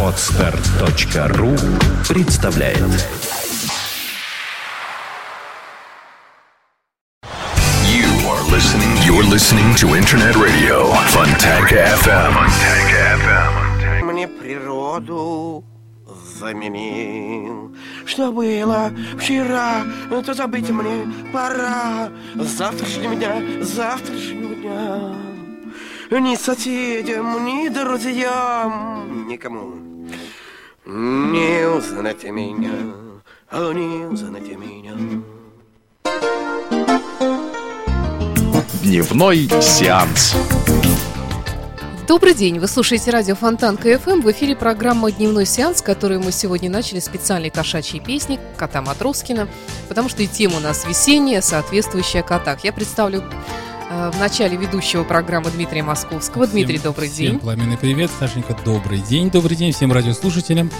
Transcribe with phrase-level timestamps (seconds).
[0.00, 1.56] Отстар.ру
[2.08, 2.78] представляет
[7.82, 8.96] You are listening.
[9.04, 12.34] You're listening to Internet Radio Fontanka FM.
[14.04, 15.64] Мне природу
[16.38, 17.74] заменил
[18.06, 19.82] Что было вчера,
[20.24, 25.33] то забыть мне пора завтрашнего дня, завтрашнего дня
[26.10, 29.72] Ни соседям, ни друзьям, никому
[30.84, 32.72] Не узнать меня,
[33.50, 34.92] а не узнать меня
[38.82, 40.36] Дневной сеанс.
[42.06, 44.20] Добрый день, вы слушаете радио Фонтан КФМ.
[44.20, 49.48] В эфире программа «Дневной сеанс», которую мы сегодня начали специальной кошачьей песни кота Матроскина,
[49.88, 52.62] потому что и тема у нас весенняя, соответствующая котах.
[52.62, 53.24] Я представлю
[53.94, 56.46] в начале ведущего программы Дмитрия Московского.
[56.46, 57.38] Дмитрий, Всем- добрый всем день.
[57.38, 59.30] пламенный привет, Сашенька, добрый день.
[59.30, 60.70] Добрый день всем радиослушателям.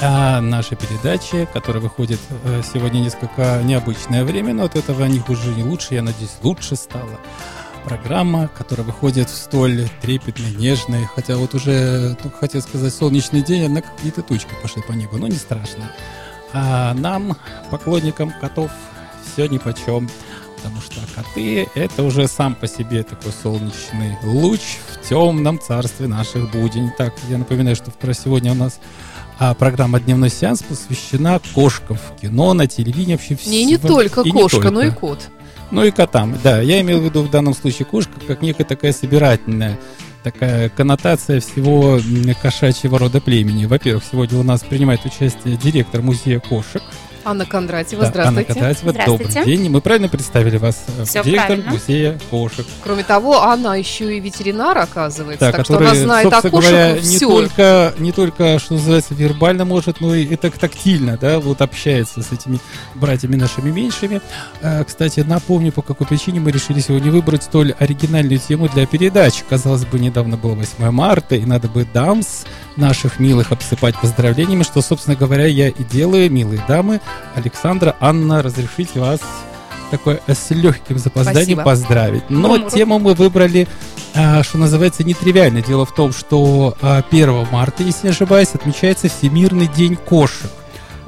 [0.00, 5.48] А, наша передача, которая выходит э, сегодня несколько необычное время, но от этого не хуже,
[5.54, 7.20] не лучше, я надеюсь, лучше стало.
[7.84, 13.66] Программа, которая выходит в столь трепетный, нежный, хотя вот уже, только хотел сказать, солнечный день,
[13.66, 15.92] однако какие-то тучки пошли по небу, но не страшно.
[16.54, 17.36] А нам,
[17.70, 18.70] поклонникам котов,
[19.32, 20.08] все ни почем.
[20.62, 24.60] Потому что коты— это уже сам по себе такой солнечный луч
[24.92, 26.90] в темном царстве наших будень.
[26.96, 28.78] Так, я напоминаю, что про сегодня у нас
[29.40, 34.20] а, программа «Дневной сеанс» посвящена кошкам в кино, на телевидении, вообще Не, не всего- только
[34.20, 35.00] и не кошка, но и только.
[35.00, 35.18] кот.
[35.72, 36.60] Ну и котам, да.
[36.60, 39.78] Я имел в виду в данном случае кошка как некая такая собирательная
[40.22, 41.98] такая коннотация всего
[42.40, 43.64] кошачьего рода племени.
[43.64, 46.82] Во-первых, сегодня у нас принимает участие директор музея кошек.
[47.24, 48.52] Анна Кондратьева, Да, Анна здравствуйте.
[48.54, 49.24] Кондратьева, Здравствуйте.
[49.34, 49.70] добрый день.
[49.70, 50.84] Мы правильно представили вас?
[50.98, 51.70] э, Всё Директор правильно.
[51.70, 52.66] музея кошек.
[52.82, 56.50] Кроме того, она еще и ветеринар, оказывается, Да, так что который, она знает о кошек
[56.50, 57.28] говоря, не все.
[57.28, 62.32] только, не только, что называется, вербально может, но и так тактильно, да, вот общается с
[62.32, 62.58] этими
[62.96, 64.20] братьями нашими меньшими.
[64.60, 69.44] А, кстати, напомню, по какой причине мы решили сегодня выбрать столь оригинальную тему для передач.
[69.48, 72.42] Казалось бы, недавно было 8 марта, и надо бы дамс
[72.76, 77.00] наших милых обсыпать поздравлениями, что, собственно говоря, я и делаю, милые дамы.
[77.34, 79.20] Александра, Анна, разрешите вас
[79.90, 81.62] такое с легким запозданием Спасибо.
[81.62, 82.30] поздравить.
[82.30, 82.70] Но Мурмуру.
[82.70, 83.68] тему мы выбрали
[84.14, 85.62] а, что называется, нетривиально.
[85.62, 90.50] Дело в том, что а, 1 марта, если не ошибаюсь, отмечается Всемирный день кошек.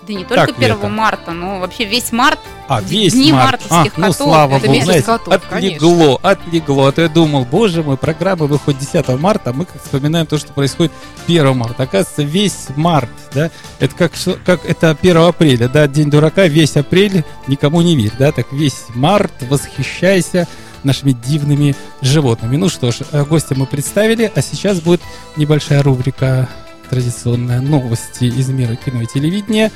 [0.06, 0.88] Да не только Так ли 1 это?
[0.88, 2.38] марта, но вообще весь март.
[2.68, 3.60] А, весь дни март.
[3.62, 4.16] мартовских а, ну, котов.
[4.16, 6.86] слава Это богу, знаете, котов, отлегло, отлегло.
[6.88, 10.36] А то я думал, боже мой, программа выходит 10 марта, а мы как вспоминаем то,
[10.36, 10.92] что происходит
[11.26, 11.84] 1 марта.
[11.84, 14.12] Оказывается, весь март, да, это как,
[14.44, 18.84] как это 1 апреля, да, день дурака, весь апрель, никому не верь, да, так весь
[18.94, 20.46] март, восхищайся
[20.82, 22.56] нашими дивными животными.
[22.56, 25.00] Ну что ж, э, гостя мы представили, а сейчас будет
[25.36, 26.48] небольшая рубрика
[26.90, 29.72] традиционная новости из мира кино и телевидения.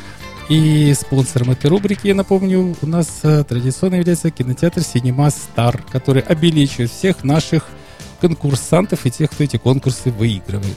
[0.48, 6.22] И спонсором этой рубрики, я напомню, у нас э, традиционно является кинотеатр Cinema Star, который
[6.22, 7.66] обелечивает всех наших
[8.22, 10.76] конкурсантов и тех, кто эти конкурсы выигрывает.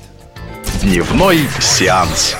[0.82, 2.36] Дневной сеанс.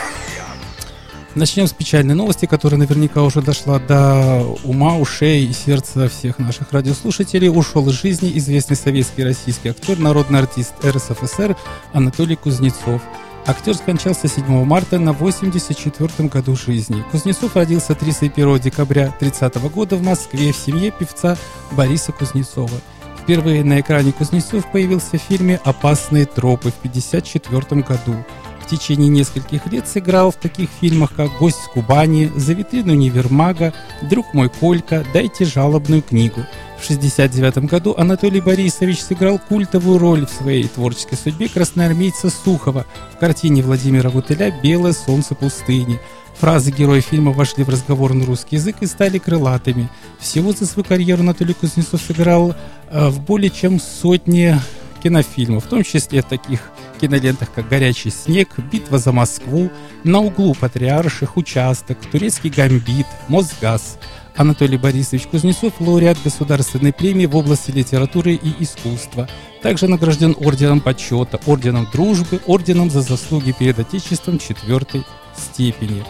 [1.34, 6.74] Начнем с печальной новости, которая наверняка уже дошла до ума, ушей и сердца всех наших
[6.74, 7.48] радиослушателей.
[7.48, 11.56] Ушел из жизни известный советский и российский актер, народный артист РСФСР
[11.94, 13.02] Анатолий Кузнецов.
[13.48, 17.04] Актер скончался 7 марта на 84 году жизни.
[17.12, 21.36] Кузнецов родился 31 декабря 30 года в Москве в семье певца
[21.72, 22.70] Бориса Кузнецова.
[23.20, 28.24] Впервые на экране Кузнецов появился в фильме «Опасные тропы» в 1954 году.
[28.62, 33.74] В течение нескольких лет сыграл в таких фильмах, как «Гость с Кубани», «За витрину универмага»,
[34.04, 36.46] «Друг мой Колька», «Дайте жалобную книгу».
[36.82, 43.20] В 1969 году Анатолий Борисович сыграл культовую роль в своей творческой судьбе красноармейца Сухова в
[43.20, 46.00] картине Владимира Гутыля «Белое солнце пустыни».
[46.40, 49.90] Фразы героя фильма вошли в разговорный русский язык и стали крылатыми.
[50.20, 52.56] Всего за свою карьеру Анатолий Кузнецов сыграл
[52.90, 54.60] э, в более чем сотне
[55.04, 59.70] кинофильмов, в том числе в таких кинолентах, как «Горячий снег», «Битва за Москву»,
[60.04, 64.00] «На углу Патриарших», «Участок», «Турецкий гамбит», «Мосгаз».
[64.36, 69.28] Анатолий Борисович Кузнецов– лауреат Государственной премии в области литературы и искусства.
[69.62, 75.04] Также награжден Орденом Почета, Орденом Дружбы, Орденом за заслуги перед Отечеством четвертой
[75.38, 76.04] степени.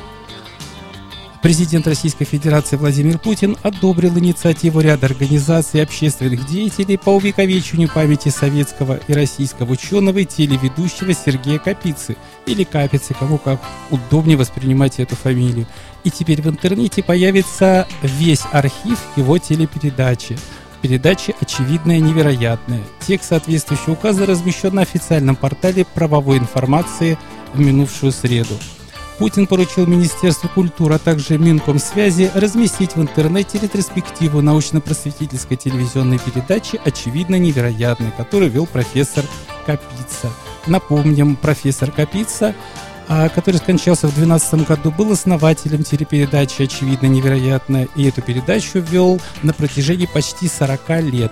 [1.42, 8.30] Президент Российской Федерации Владимир Путин одобрил инициативу ряда организаций и общественных деятелей по увековечению памяти
[8.30, 12.16] советского и российского ученого и телеведущего Сергея Капицы,
[12.46, 13.60] или Капицы, кому как
[13.90, 15.66] удобнее воспринимать эту фамилию.
[16.04, 20.38] И теперь в интернете появится весь архив его телепередачи.
[20.84, 22.84] передачи «Очевидное невероятное».
[23.08, 27.18] Текст соответствующего указа размещен на официальном портале правовой информации
[27.56, 28.60] в минувшую среду.
[29.22, 37.36] Путин поручил Министерству культуры, а также Минкомсвязи разместить в интернете ретроспективу научно-просветительской телевизионной передачи «Очевидно
[37.36, 39.24] невероятной», которую вел профессор
[39.68, 40.32] Капица.
[40.66, 42.56] Напомним, профессор Капица
[43.08, 49.22] а, который скончался в 2012 году, был основателем телепередачи «Очевидно невероятно», и эту передачу вел
[49.44, 51.32] на протяжении почти 40 лет.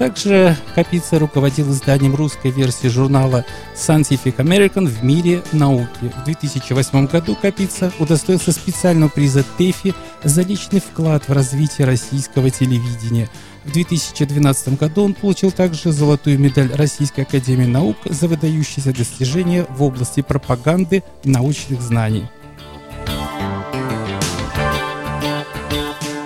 [0.00, 3.44] Также Капица руководил изданием русской версии журнала
[3.76, 6.10] Scientific American в мире науки.
[6.16, 9.92] В 2008 году Капица удостоился специального приза ТЭФИ
[10.24, 13.28] за личный вклад в развитие российского телевидения.
[13.66, 19.82] В 2012 году он получил также золотую медаль Российской Академии Наук за выдающиеся достижения в
[19.82, 22.26] области пропаганды научных знаний.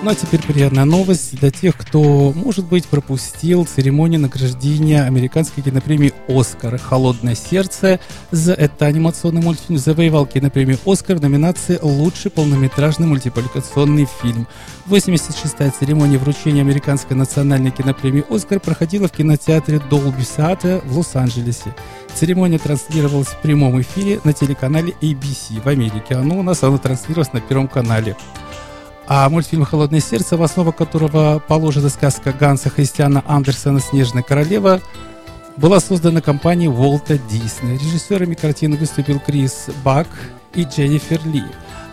[0.05, 6.13] Ну а теперь приятная новость для тех, кто, может быть, пропустил церемонию награждения американской кинопремии
[6.29, 6.77] «Оскар».
[6.77, 7.99] «Холодное сердце»
[8.31, 14.47] за это анимационный мультфильм завоевал кинопремию «Оскар» в номинации «Лучший полнометражный мультипликационный фильм».
[14.89, 21.75] 86-я церемония вручения американской национальной кинопремии «Оскар» проходила в кинотеатре Dolby Theatre в Лос-Анджелесе.
[22.15, 26.77] Церемония транслировалась в прямом эфире на телеканале ABC в Америке, а ну, у нас она
[26.77, 28.17] транслировалась на Первом канале.
[29.07, 34.81] А мультфильм «Холодное сердце», в основу которого положена сказка Ганса Христиана Андерсона «Снежная королева»,
[35.59, 37.77] была создана компанией Уолта Дисней.
[37.77, 40.09] Режиссерами картины выступил Крис Бак
[40.55, 41.45] и Дженнифер Ли,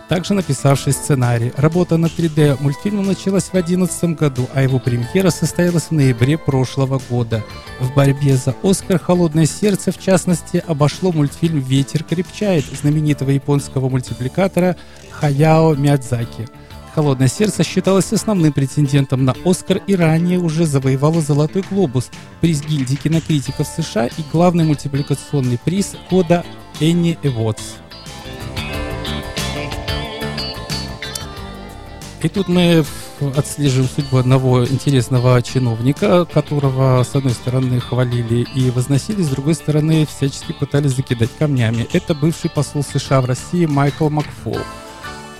[0.07, 1.51] также написавший сценарий.
[1.57, 7.43] Работа над 3D-мультфильмом началась в 2011 году, а его премьера состоялась в ноябре прошлого года.
[7.81, 14.77] В борьбе за «Оскар» «Холодное сердце» в частности обошло мультфильм «Ветер крепчает» знаменитого японского мультипликатора
[15.11, 16.47] Хаяо Миядзаки–
[16.93, 22.09] «Холодное сердце» считалось основным претендентом на «Оскар» и ранее уже завоевало «Золотой глобус»,
[22.41, 26.43] приз гильдии кинокритиков США и главный мультипликационный приз года
[26.79, 27.75] Энни Эвотс.
[32.21, 32.83] И тут мы
[33.35, 40.05] отслеживаем судьбу одного интересного чиновника, которого, с одной стороны, хвалили и возносили, с другой стороны,
[40.05, 41.87] всячески пытались закидать камнями.
[41.93, 44.57] Это бывший посол США в России Майкл Макфол.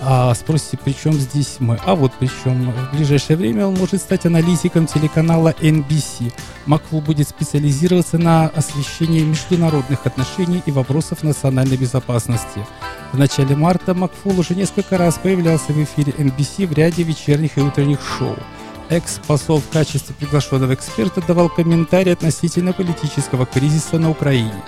[0.04, 1.78] А спросите, при чем здесь мы?
[1.84, 2.72] А вот при чем.
[2.72, 6.32] В ближайшее время он может стать аналитиком телеканала NBC.
[6.66, 12.66] Макфул будет специализироваться на освещении международных отношений и вопросов национальной безопасности.
[13.12, 17.60] В начале марта Макфул уже несколько раз появлялся в эфире NBC в ряде вечерних и
[17.60, 18.36] утренних шоу.
[18.88, 24.52] Экс-посол в качестве приглашенного эксперта давал комментарии относительно политического кризиса на Украине–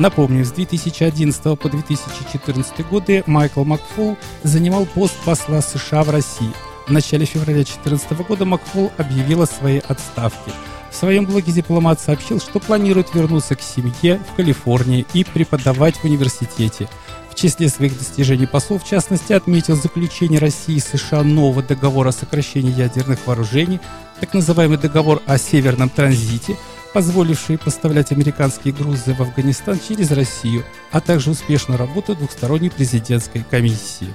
[0.00, 6.50] Напомню, с 2011 по 2014 годы Майкл Макфол занимал пост посла США в России.
[6.88, 10.50] В начале февраля 2014 года Макфол объявил о своей отставке.
[10.90, 16.04] В своем блоге дипломат сообщил, что планирует вернуться к семье в Калифорнии и преподавать в
[16.04, 16.88] университете.
[17.30, 22.12] В числе своих достижений посол, в частности, отметил заключение России и США нового договора о
[22.12, 23.80] сокращении ядерных вооружений,
[24.20, 26.56] так называемый договор о северном транзите–
[26.94, 34.08] позволившие поставлять американские грузы в Афганистан через Россию, а также успешную работу двухсторонней президентской комиссии.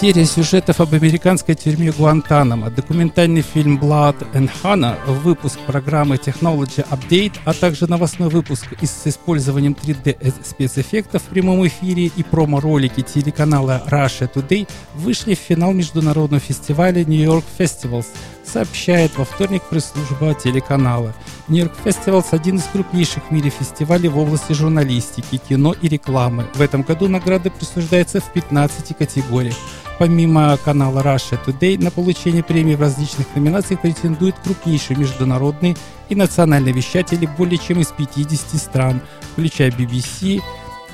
[0.00, 7.36] Серия сюжетов об американской тюрьме Гуантанамо, документальный фильм Blood and Hannah, выпуск программы Technology Update,
[7.46, 14.30] а также новостной выпуск с использованием 3D спецэффектов в прямом эфире и промо-ролики телеканала Russia
[14.30, 18.06] Today вышли в финал международного фестиваля New York Festivals,
[18.46, 21.14] сообщает во вторник пресс-служба телеканала.
[21.48, 26.46] Нью-Йорк Festivals– один из крупнейших в мире фестивалей в области журналистики, кино и рекламы.
[26.54, 29.56] В этом году награды присуждаются в 15 категориях.
[29.98, 35.76] Помимо канала Russia Today, на получение премии в различных номинациях претендуют крупнейшие международные
[36.08, 39.00] и национальные вещатели более чем из 50 стран,
[39.32, 40.42] включая BBC,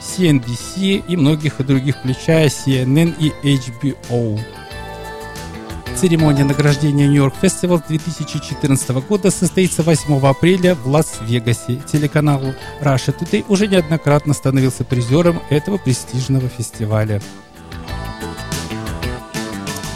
[0.00, 4.40] CNBC и многих других, включая CNN и HBO.
[6.02, 11.80] Церемония награждения Нью-Йорк Фестивал 2014 года состоится 8 апреля в Лас-Вегасе.
[11.92, 12.40] Телеканал
[12.80, 17.22] Russia Today уже неоднократно становился призером этого престижного фестиваля.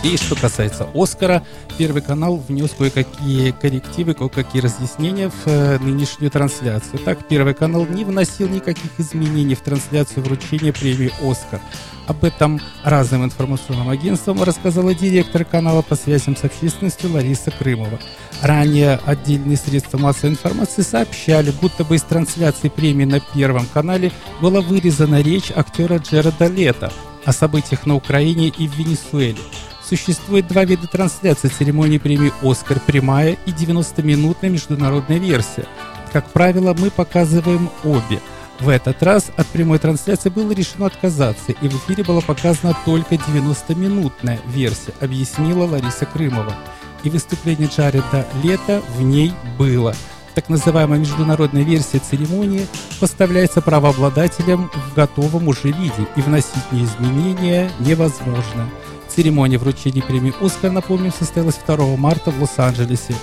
[0.04, 1.42] И что касается Оскара,
[1.76, 7.00] Первый канал внес кое-какие коррективы, кое-какие разъяснения в э, нынешнюю трансляцию.
[7.00, 11.60] Так, Первый канал не вносил никаких изменений в трансляцию вручения премии «Оскар».
[12.06, 17.98] Об этом разным информационным агентствам рассказала директор канала по связям с общественностью Лариса Крымова.
[18.42, 24.60] Ранее отдельные средства массовой информации сообщали, будто бы из трансляции премии на Первом канале была
[24.60, 26.92] вырезана речь актера Джереда Лето
[27.24, 29.40] о событиях на Украине и в Венесуэле.
[29.82, 35.66] Существует два вида трансляции церемонии премии «Оскар» прямая и 90-минутная международная версия.
[36.12, 38.20] Как правило, мы показываем обе.
[38.60, 43.16] В этот раз от прямой трансляции было решено отказаться, и в эфире была показана только
[43.16, 46.54] 90-минутная версия, объяснила Лариса Крымова.
[47.02, 49.94] И выступление Джареда Лето в ней было–
[50.36, 52.66] так называемая международная версия церемонии
[53.00, 58.68] поставляется правообладателям в готовом уже виде, и вносить в нее изменения невозможно.
[59.16, 63.14] Церемония вручения премии «Оскар», напомним, состоялась 2 марта в Лос-Анджелесе.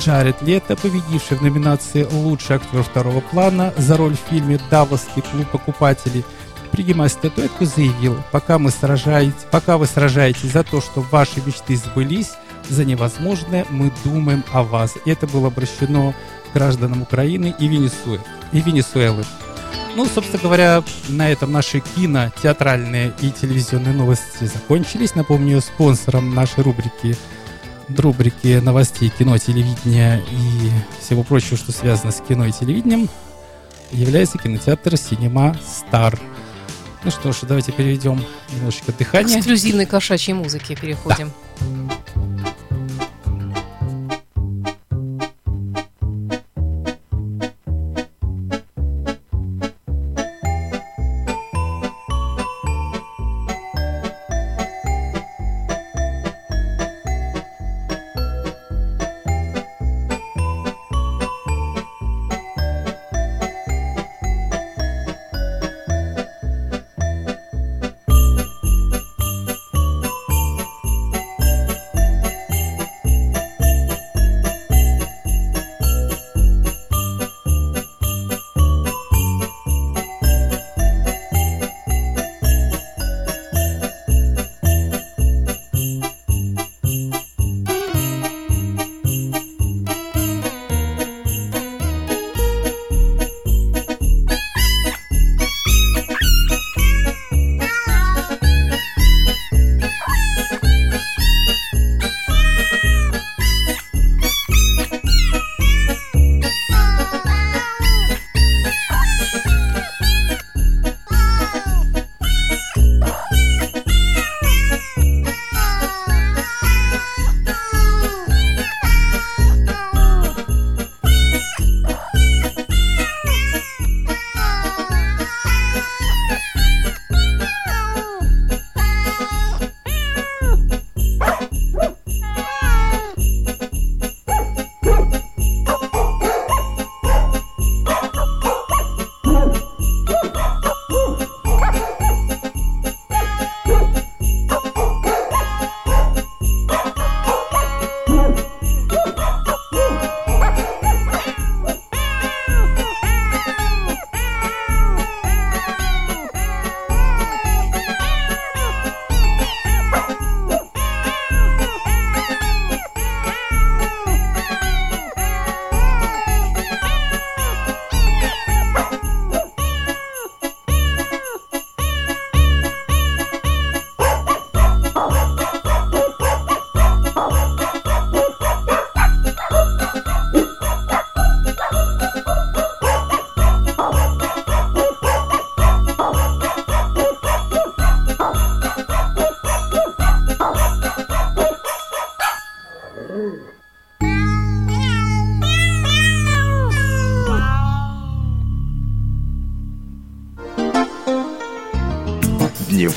[0.00, 5.46] Джаред Лето, победивший в номинации «Лучший актер второго плана» за роль в фильме «Давосский клуб
[5.50, 6.24] покупателей»,
[6.70, 12.30] принимая статуэтку, заявил, пока, мы сражаете, пока вы сражаетесь за то, чтобы ваши мечты сбылись,
[12.70, 14.94] за невозможное мы думаем о вас.
[15.04, 16.14] Это было обращено
[16.54, 18.20] гражданам Украины и, Венесуэ,
[18.52, 19.22] и Венесуэлы.
[19.94, 25.14] Ну, собственно говоря, на этом наши кино, театральные и телевизионные новости закончились.
[25.14, 27.16] Напомню, спонсором нашей рубрики
[27.88, 33.08] рубрики новостей кино, телевидения и всего прочего, что связано с кино и телевидением,
[33.90, 36.18] является кинотеатр Cinema Star.
[37.04, 39.36] Ну что ж, давайте переведем немножечко дыхание.
[39.36, 41.32] К эксклюзивной кошачьей музыке переходим.
[41.60, 42.51] Да.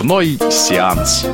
[0.06, 1.26] Дневной сеанс.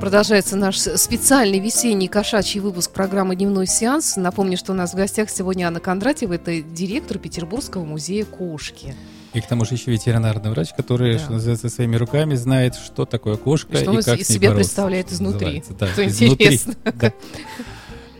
[0.00, 4.16] Продолжается наш специальный весенний кошачий выпуск программы «Дневной сеанс».
[4.16, 8.96] Напомню, что у нас в гостях сегодня Анна Кондратьева, это директор Петербургского музея кошки.
[9.32, 11.18] И к тому же еще ветеринарный врач, который, да.
[11.20, 14.38] что называется, своими руками знает, что такое кошка и, что и как из с ней
[14.38, 15.64] себя бороться, представляет изнутри.
[15.78, 16.74] Да, что интересно.
[16.84, 17.12] Да.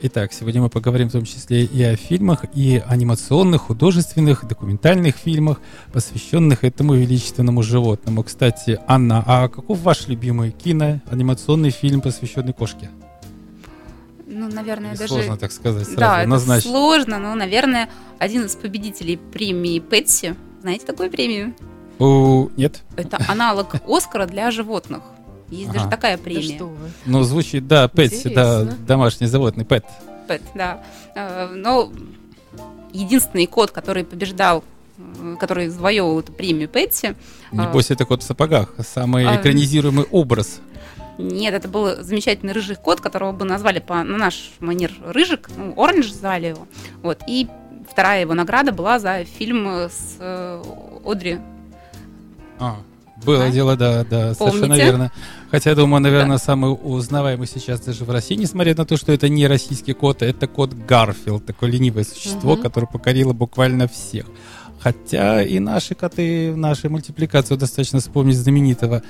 [0.05, 5.61] Итак, сегодня мы поговорим в том числе и о фильмах, и анимационных, художественных, документальных фильмах,
[5.93, 8.25] посвященных этому величественному животному.
[8.25, 12.91] Кстати, Анна, а каков ваш любимый кино, анимационный фильм, посвященный кошке?
[14.27, 15.15] Ну, наверное, Или даже...
[15.15, 16.69] Сложно так сказать сразу, да, однозначно.
[16.69, 20.35] это сложно, но, наверное, один из победителей премии Пэтси.
[20.63, 21.55] Знаете такую премию?
[22.01, 22.83] О, нет.
[22.97, 25.05] Это аналог Оскара для животных.
[25.53, 25.79] Есть Ага.
[25.79, 26.57] даже такая Да премия.
[26.57, 26.91] что вы.
[27.05, 29.85] Ну, звучит, да, Пэтси, да, домашний животный, Пэт.
[30.27, 30.83] Пэт, да.
[31.15, 31.93] Э, Но
[32.93, 34.65] единственный кот, который побеждал,
[34.99, 37.15] э, который завоевывал эту премию Пэтси,
[37.53, 39.37] Небось, это кот в сапогах, самый А.
[39.37, 40.61] экранизируемый образ.
[41.19, 45.75] Нет, это был замечательный рыжий кот, которого бы назвали по, на наш манер рыжик, ну,
[45.77, 46.67] Оранж звали его.
[47.03, 47.19] Вот.
[47.29, 47.47] И
[47.91, 50.63] вторая его награда была за фильм с э,
[51.05, 51.39] Одри.
[52.59, 52.77] А,
[53.25, 53.51] было А?
[53.51, 54.85] дело, да, да, совершенно Помните?
[54.85, 55.13] верно.
[55.53, 56.43] Хотя, я думаю, наверное, Да.
[56.45, 60.47] самый узнаваемый сейчас даже в России, несмотря на то, что это не российский кот, это
[60.47, 62.63] кот Гарфилд, такое ленивое существо, Мгм.
[62.63, 64.25] которое покорило буквально всех.
[64.83, 69.03] Хотя и наши коты в нашей мультипликации достаточно вспомнить знаменитого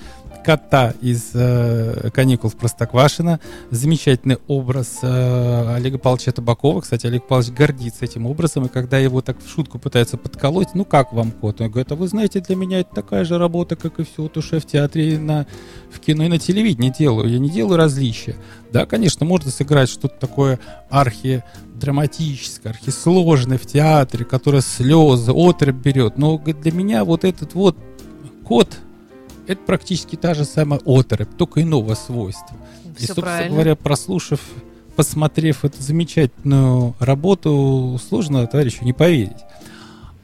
[0.45, 3.41] кота из э, каникул в Простоквашино.
[3.71, 6.83] Замечательный образ э, Олега Павловича Табакова.
[6.83, 10.85] Кстати, Олег Павлович гордится этим образом, и когда его так в шутку пытаются подколоть, ну
[10.85, 11.61] как вам кот?
[11.61, 14.57] Он говорит, а вы знаете, для меня это такая же работа, как и все, что
[14.57, 15.47] я в театре, на,
[15.91, 17.31] в кино и на телевидении делаю.
[17.31, 18.37] Я не делаю различия.
[18.73, 26.17] Да, конечно, можно сыграть что-то такое архи драматическое, архисложное в театре, которое слезы, отрыв берет.
[26.17, 27.76] Но для меня вот этот вот
[28.45, 28.69] кот,
[29.47, 32.57] это практически та же самая отрыв, только иного свойства.
[32.85, 33.52] И, Все собственно правильно.
[33.52, 34.41] говоря, прослушав,
[34.97, 39.37] посмотрев эту замечательную работу, сложно, товарищу, не поверить.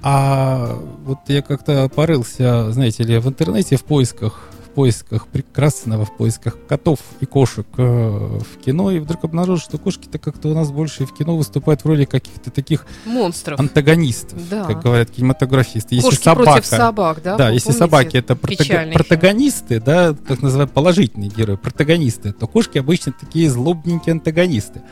[0.01, 6.57] А вот я как-то порылся, знаете ли, в интернете в поисках, поисках прекрасного, в поисках
[6.69, 11.05] котов и кошек э, в кино, и вдруг обнаружил, что кошки-то как-то у нас больше
[11.05, 13.59] в кино выступают в роли каких-то таких Монстров.
[13.59, 14.65] антагонистов, Да.
[14.67, 15.97] как говорят кинематографисты.
[15.97, 17.37] Если Кошки собака, против собак, да?
[17.37, 22.79] да, Вы если собаки это протаг- протагонисты, да, так называемые положительные герои, протагонисты, то кошки
[22.79, 24.83] обычно такие злобненькие антагонисты.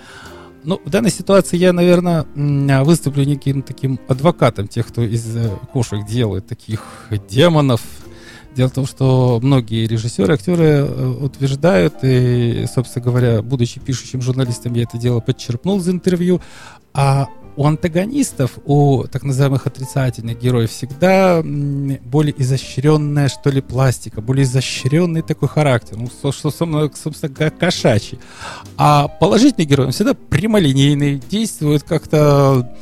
[0.64, 5.49] Ну, в данной ситуации я, наверное, м, выступлю неким таким адвокатом тех, кто из э,
[5.73, 6.83] кошек делает таких
[7.31, 7.83] демонов.
[8.57, 14.73] Дело в том, что многие режиссеры, актеры э, утверждают, и, собственно говоря, будучи пишущим журналистом,
[14.73, 16.41] я это дело подчерпнул из интервью,
[16.95, 24.45] а у антагонистов, у так называемых отрицательных героев всегда более изощренная, что ли, пластика, более
[24.45, 28.19] изощренный такой характер, ну, что, собственно, собственно, как кошачий.
[28.77, 32.75] А положительный герой, он всегда прямолинейный, действует как-то,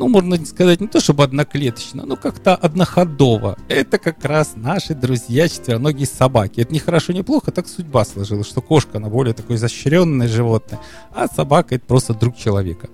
[0.00, 3.58] ну, можно сказать, не то чтобы одноклеточно, но как-то одноходово.
[3.68, 6.62] Это как раз наши друзья четвероногие собаки.
[6.62, 10.80] Это не хорошо, не плохо, так судьба сложилась, что кошка, она более такое изощренное животное,
[11.14, 12.88] а собака это просто друг человека.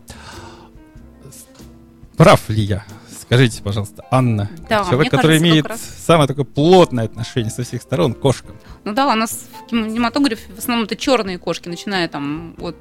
[2.17, 2.85] Прав ли я?
[3.21, 7.83] Скажите, пожалуйста, Анна, Да, человек, который кажется, имеет раз- самое такое плотное отношение со всех
[7.83, 8.57] сторон к кошкам.
[8.83, 12.77] Ну да, у нас в кинематографе в основном это черные кошки, начиная там от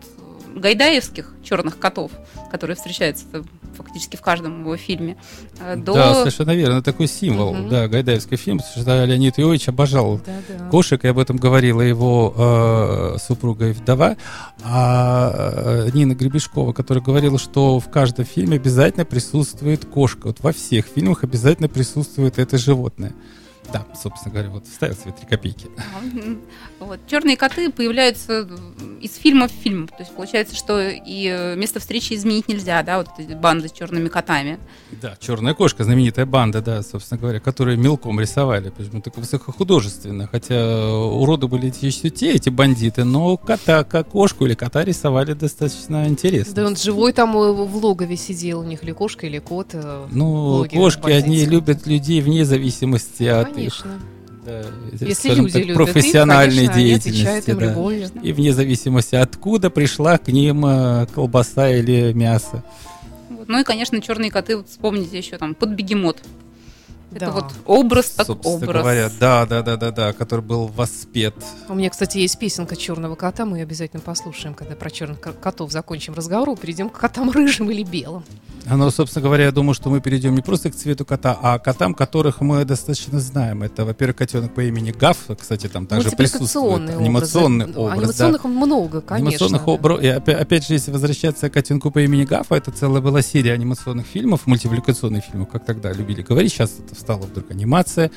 [0.55, 2.11] гайдаевских черных котов,
[2.51, 3.25] которые встречаются
[3.75, 5.17] фактически в каждом его фильме,
[5.59, 5.93] э, до...
[5.93, 7.69] Да, совершенно верно, такой символ, Мгм.
[7.69, 10.69] да, гайдаевский фильм, что Леонид Иович обожал Да-да.
[10.69, 14.15] кошек, и об этом говорила его э, супруга и вдова,
[14.63, 20.53] а э, Нина Гребешкова, которая говорила, что в каждом фильме обязательно присутствует кошка, вот во
[20.53, 23.13] всех фильмах обязательно присутствует это животное.
[23.75, 25.67] Да, собственно говоря, вот вставил себе три копейки.
[26.79, 26.97] Вот.
[27.07, 28.47] Черные коты появляются
[29.01, 29.89] из фильма в фильм.
[29.89, 33.73] То есть получается, что и э, место встречи изменить нельзя, да, вот эти банды с
[33.73, 34.59] черными котами.
[35.01, 40.87] Да, черная кошка, знаменитая банда, да, собственно говоря, которую мелком рисовали, почему так высокохудожественно, хотя
[40.87, 46.53] уроды были еще те, эти бандиты, но кота, как кошку или кота рисовали достаточно интересно.
[46.55, 49.71] Да он живой там э, в логове сидел, у них или кошка, или кот.
[49.73, 51.49] э, Ну, кошки, они бандитские.
[51.49, 53.99] любят людей вне зависимости от их Конечно.
[54.45, 54.61] да,
[55.05, 57.49] Если люди так, любят их, профессиональной конечно, они отвечают деятельности.
[57.51, 57.65] им да.
[57.65, 58.09] любовью.
[58.23, 62.63] И вне зависимости, откуда пришла к ним э, колбаса или мясо.
[63.47, 66.21] Ну и, конечно, черные коты, вот вспомните еще там под бегемот.
[67.11, 67.27] Да.
[67.27, 68.81] Это вот образ так Собственно образ.
[68.81, 71.33] говоря, да, да, да, да, да, который был воспет
[71.69, 73.45] У меня, кстати, есть песенка черного кота.
[73.45, 76.57] Мы ее обязательно послушаем, когда про черных ко- котов закончим разговор.
[76.57, 78.23] Перейдем к котам рыжим или белым.
[78.67, 81.63] Оно, собственно говоря, я думаю, что мы перейдем не просто к цвету кота, а к
[81.63, 83.61] котам, которых мы достаточно знаем.
[83.61, 86.89] Это, во-первых, котенок по имени Гаф, кстати, там также присутствует.
[86.89, 87.75] Анимационный образ.
[87.75, 87.93] да.
[87.93, 89.27] Анимационных много, конечно.
[89.27, 89.71] Анимационных да.
[89.71, 93.21] обра- И опя- опять же, если возвращаться к котенку по имени Гафа, это целая была
[93.21, 96.51] серия анимационных фильмов, мультипликационных фильмов, как тогда любили говорить.
[96.51, 98.09] Сейчас это стало вдруг анимация.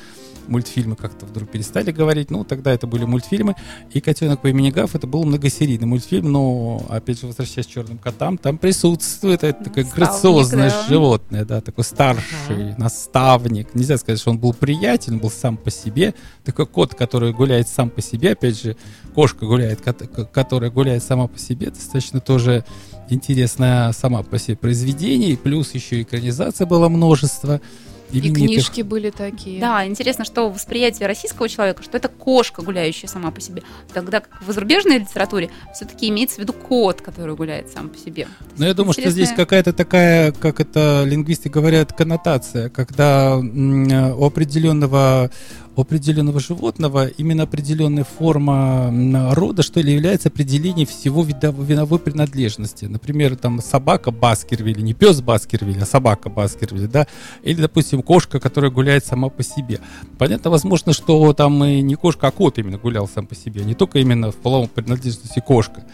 [0.47, 2.31] Мультфильмы как-то вдруг перестали говорить.
[2.31, 3.55] Ну, тогда это были мультфильмы.
[3.93, 7.99] И котенок по имени Гаф это был многосерийный мультфильм, но, опять же, возвращаясь к черным
[7.99, 10.87] котам, там присутствует это такое Наставник, грациозное да.
[10.89, 13.75] животное, да, такой старший наставник.
[13.75, 16.15] Нельзя сказать, что он был приятель, он был сам по себе.
[16.47, 18.75] Такой кот, который гуляет сам по себе, опять же,
[19.15, 22.65] кошка гуляет, кот- ко- которая гуляет сама по себе, достаточно тоже
[23.11, 27.61] интересное сама по себе произведение, и плюс еще экранизация было множество.
[28.11, 28.47] И именитых.
[28.47, 29.61] книжки были такие.
[29.61, 33.63] Да, интересно, что восприятие российского человека, что это кошка, гуляющая сама по себе.
[33.93, 38.27] Тогда как в зарубежной литературе все-таки имеется в виду кот, который гуляет сам по себе.
[38.57, 43.89] Но я думаю, что здесь интересная- какая-то такая, как это лингвисты говорят, коннотация, когда м,
[44.19, 45.31] у определенного
[45.79, 48.91] у определенного животного именно определенная форма
[49.35, 52.87] рода, что ли, является определением всего вида, видовой принадлежности.
[52.87, 57.07] Например, там собака Баскервилля, не пес Баскервилля, а собака Баскервилля, да,
[57.45, 59.79] или, допустим, кошка, которая гуляет сама по себе.
[60.19, 63.65] Понятно, возможно, что там и не кошка, а кот именно гулял сам по себе, а
[63.65, 65.85] не только именно в половом принадлежности кошка.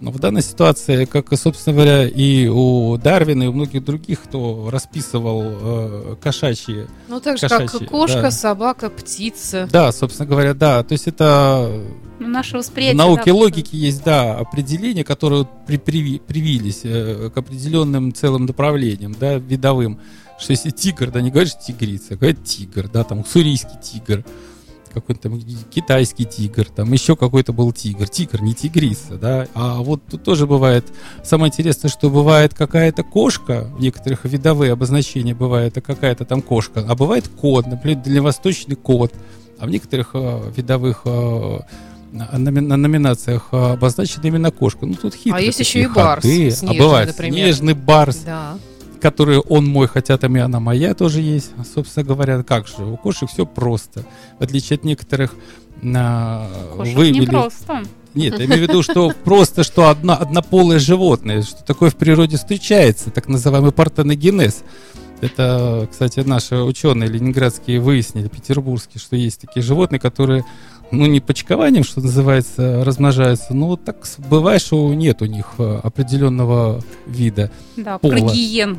[0.00, 4.22] Но в данной ситуации, как, и, собственно говоря, и у Дарвина, и у многих других,
[4.22, 8.30] кто расписывал э, кошачьи Ну, так же, Кошачьи, как кошка, да.
[8.30, 9.68] собака, птица.
[9.70, 10.82] Да, собственно говоря, да.
[10.82, 11.70] То есть это
[12.18, 12.96] Ну, наше в восприятие.
[12.96, 19.14] науке да, логики есть, да, определения, которые при, приви- привились э, к определенным целым направлениям,
[19.20, 19.98] да, видовым.
[20.38, 24.24] Что если тигр, да, не говоришь тигрица, а говорят тигр, да, там уссурийский тигр,
[24.92, 28.08] какой-то там китайский тигр, там еще какой-то был тигр.
[28.08, 29.46] Тигр, не тигрица, да.
[29.54, 30.84] А вот тут тоже бывает,
[31.24, 36.84] самое интересное, что бывает какая-то кошка, в некоторых видовые обозначения бывает, это какая-то там кошка,
[36.88, 39.12] а бывает кот, например, дальневосточный кот,
[39.58, 41.58] а в некоторых э, видовых э,
[42.12, 44.86] на, номи- на номинациях э, обозначена именно кошка.
[44.86, 46.48] Ну, тут хитрые А есть еще и барс ходы.
[46.48, 47.34] а снежный, бывает например.
[47.44, 48.58] снежный барс, Да.
[49.00, 51.52] Который он мой, хотя там и она моя тоже есть.
[51.74, 54.04] Собственно говоря, как же, у кошек все просто.
[54.38, 55.34] В отличие от некоторых
[55.82, 57.82] на Кошек вывели- непросто.
[58.14, 62.36] Нет, я имею в виду, что просто что одно, однополое животное, что такое в природе
[62.36, 64.62] встречается, так называемый партеногенез.
[65.20, 70.44] Это, кстати, наши ученые ленинградские выяснили, петербургские, что есть такие животные, которые,
[70.90, 75.80] ну, не почкованием, что называется, размножаются, но вот так бывает, что нет у них э,
[75.82, 77.50] определенного вида.
[77.76, 78.12] Да, Пола.
[78.12, 78.78] про гиен.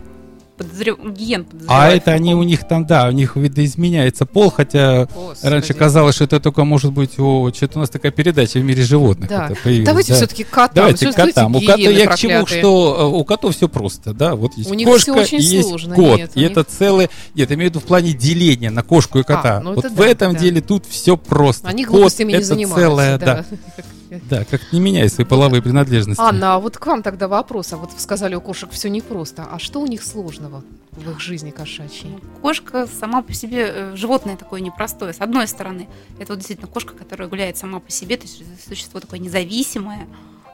[0.63, 0.97] Подозрев...
[0.99, 5.51] Гиен А подозревают это они у них там, да, у них видоизменяется пол, хотя Господи.
[5.51, 7.51] раньше казалось, что это только может быть у...
[7.53, 9.29] Что-то у нас такая передача в мире животных.
[9.29, 9.51] Да.
[9.85, 10.17] Давайте да.
[10.17, 10.75] все-таки котам.
[10.75, 11.55] Давайте Всё, к котам.
[11.55, 12.59] У кота, я гиены к чему, проклятые.
[12.59, 15.43] что э, у котов все просто, да, вот есть У них кошка всё очень и
[15.43, 18.71] есть сложно, кот, нет, и них- это целое, нет, имею в виду в плане деления
[18.71, 19.57] на кошку и кота.
[19.57, 20.39] А, ну вот это в да, этом да.
[20.39, 21.67] деле тут все просто.
[21.67, 22.75] Они Кот глупостями не это занимаются.
[22.81, 23.25] целое, да.
[23.25, 23.83] да,
[24.29, 26.21] как не меняй свои половые принадлежности.
[26.21, 27.73] Анна, а вот к вам тогда вопрос.
[27.73, 29.47] А вот вы сказали, у кошек все непросто.
[29.49, 32.17] А что у них сложного в их жизни кошачьей?
[32.41, 35.13] Кошка сама по себе, э, животное такое непростое.
[35.13, 35.87] С одной стороны,
[36.19, 40.07] это вот действительно кошка, которая гуляет сама по себе, то есть существо такое независимое.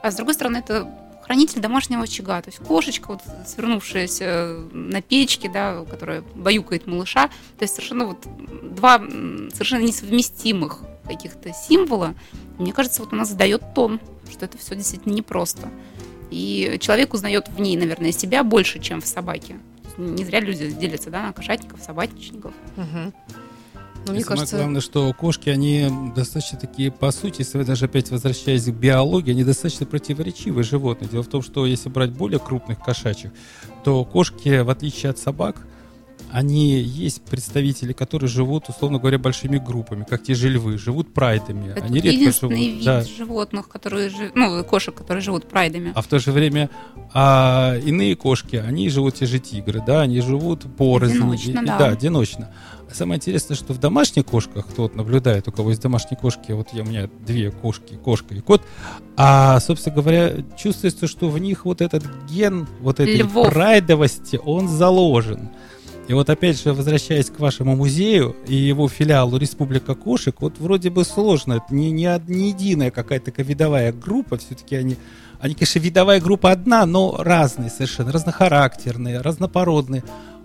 [0.03, 0.87] А с другой стороны, это
[1.27, 2.41] хранитель домашнего очага.
[2.41, 7.27] То есть кошечка, вот, свернувшаяся на печке, да, которая баюкает малыша.
[7.57, 8.25] То есть совершенно вот
[8.75, 12.13] два совершенно несовместимых каких-то символа.
[12.57, 15.69] Мне кажется, вот она задает тон, что это все действительно непросто.
[16.29, 19.57] И человек узнает в ней, наверное, себя больше, чем в собаке.
[19.97, 22.53] Не зря люди делятся да, на кошатников, собачников.
[22.75, 23.13] Мгм.
[24.05, 27.65] Ну, И мне самое кажется, главное, что кошки, они достаточно такие, по сути, если вы
[27.65, 31.09] даже опять возвращаясь к биологии, они достаточно противоречивые животные.
[31.09, 33.31] Дело в том, что если брать более крупных кошачьих,
[33.83, 35.57] то кошки, в отличие от собак,
[36.31, 41.71] они есть представители, которые живут, условно говоря, большими группами, как те же львы, живут прайдами.
[41.71, 42.57] Это они редко живут.
[42.57, 43.03] вид да.
[43.03, 45.91] животных, которые жи- ну, кошек, которые живут прайдами.
[45.95, 46.69] А в то же время
[47.13, 51.15] а, иные кошки, они живут те же тигры, да, они живут порознь.
[51.17, 51.77] Одиночно, и- да.
[51.77, 52.51] да, одиночно.
[52.89, 56.53] А Самое интересное, что в домашних кошках, кто вот наблюдает, у кого есть домашние кошки,
[56.53, 58.61] вот я, у меня две кошки, кошка и кот,
[59.17, 63.49] а, собственно говоря, чувствуется, что в них вот этот ген, вот этой Львов.
[63.49, 65.49] прайдовости, он заложен.
[66.07, 70.89] И вот опять же, возвращаясь к вашему музею и его филиалу Республика кошек, вот вроде
[70.89, 74.95] бы сложно, это не, не, не единая какая-то видовая группа, все-таки они,
[75.41, 80.03] они, конечно, видовая группа одна, но разные совершенно, разнохарактерные, разнопородные.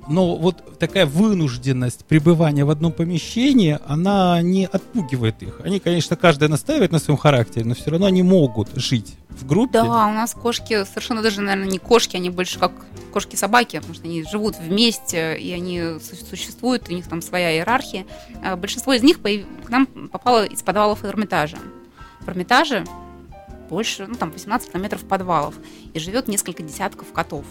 [0.08, 5.60] Но вот такая вынужденность пребывания в одном помещении, она не отпугивает их.
[5.62, 9.82] Они, конечно, каждая настаивает на своем характере, но все равно они могут жить в группе.
[9.82, 12.72] Да, у нас кошки совершенно даже, наверное, не кошки, они больше как
[13.12, 18.06] кошки-собаки, потому что они живут вместе, и они су- существуют, у них там своя иерархия.
[18.42, 21.58] А Большинство из них к нам попало из подвалов Эрмитажа.
[22.20, 22.84] В Эрмитаже
[23.68, 25.54] больше, ну там 18 километров подвалов,
[25.94, 27.44] и живет несколько десятков котов.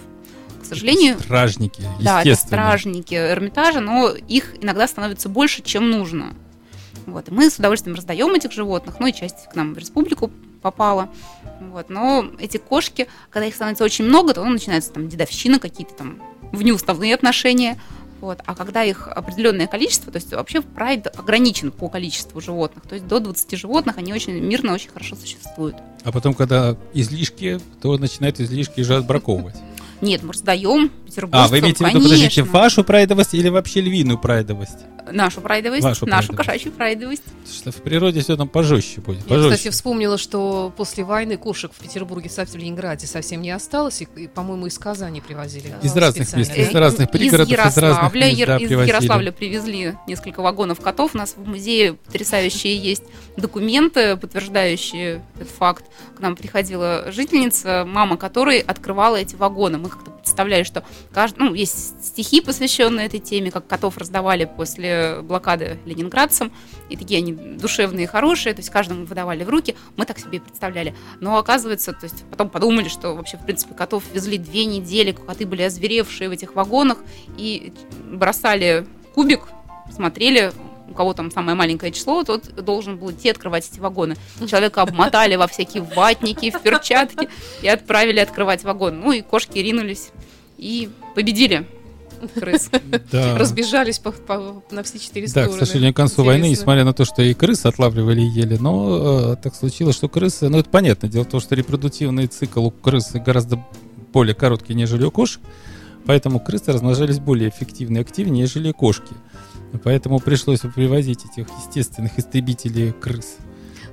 [0.61, 6.35] К сожалению, Стражники, да, это стражники Эрмитажа, но их иногда становится больше, чем нужно.
[7.07, 7.29] Вот.
[7.29, 11.09] И мы с удовольствием раздаем этих животных, ну и часть к нам в республику попала.
[11.59, 11.89] Вот.
[11.89, 16.21] Но эти кошки, когда их становится очень много, то ну, начинается там дедовщина, какие-то там
[16.51, 17.79] внеуставные отношения.
[18.19, 18.39] Вот.
[18.45, 23.07] А когда их определенное количество, то есть вообще прайд ограничен по количеству животных, то есть
[23.07, 25.75] до 20 животных они очень мирно, очень хорошо существуют.
[26.03, 29.55] А потом, когда излишки, то начинают излишки уже отбраковывать.
[30.01, 34.17] Нет, мы раздаем петербуржцам, А, вы имеете в виду, подождите, вашу прайдовость или вообще львиную
[34.17, 34.79] прайдовость?
[35.11, 36.37] Нашу прайдовость, Вашу нашу прайдовость.
[36.37, 37.23] кошачью прайдовость.
[37.51, 39.21] Что в природе все там пожестче будет.
[39.21, 39.55] Я, Пожестче.
[39.55, 44.27] кстати, вспомнила, что после войны кошек в Петербурге, в Ленинграде совсем не осталось, и, и,
[44.27, 45.73] по-моему, из Казани привозили.
[45.81, 46.59] Из э, разных специально.
[46.59, 48.89] мест, из разных Из пригородов, из разных Ярославля, мест, да, из привозили.
[48.89, 51.15] Ярославля привезли несколько вагонов котов.
[51.15, 53.03] У нас в музее потрясающие есть
[53.37, 55.85] документы, подтверждающие этот факт.
[56.15, 59.77] К нам приходила жительница, мама которой открывала эти вагоны.
[59.77, 65.19] Мы как-то представляли, что кажд- ну, есть стихи, посвященные этой теме, как котов раздавали после
[65.21, 66.51] блокады ленинградцам.
[66.89, 69.75] И такие они душевные, хорошие, то есть каждому выдавали в руки.
[69.95, 70.95] Мы так себе и представляли.
[71.19, 75.45] Но оказывается, то есть потом подумали, что вообще, в принципе, котов везли две недели, коты
[75.45, 76.97] были озверевшие в этих вагонах,
[77.37, 77.73] и
[78.05, 79.43] бросали кубик,
[79.93, 80.51] смотрели,
[80.91, 84.15] у кого там самое маленькое число, тот должен был идти открывать эти вагоны.
[84.47, 87.27] Человека обмотали во всякие ватники, в перчатки
[87.61, 88.99] и отправили открывать вагон.
[88.99, 90.09] Ну и кошки ринулись
[90.57, 91.65] и победили
[92.35, 92.69] крыс.
[93.11, 93.37] Да.
[93.37, 95.53] Разбежались по- по- на все четыре Да, стороны.
[95.55, 96.61] к сожалению, к концу войны, Интересно.
[96.61, 100.47] несмотря на то, что и крыс отлавливали и ели, но э, так случилось, что крысы,
[100.49, 103.63] ну это понятно, дело в том, что репродуктивный цикл у крысы гораздо
[104.13, 105.41] более короткий, нежели у кошек,
[106.05, 109.13] поэтому крысы размножались более эффективно и активнее, нежели кошки.
[109.83, 113.37] Поэтому пришлось привозить этих естественных истребителей крыс.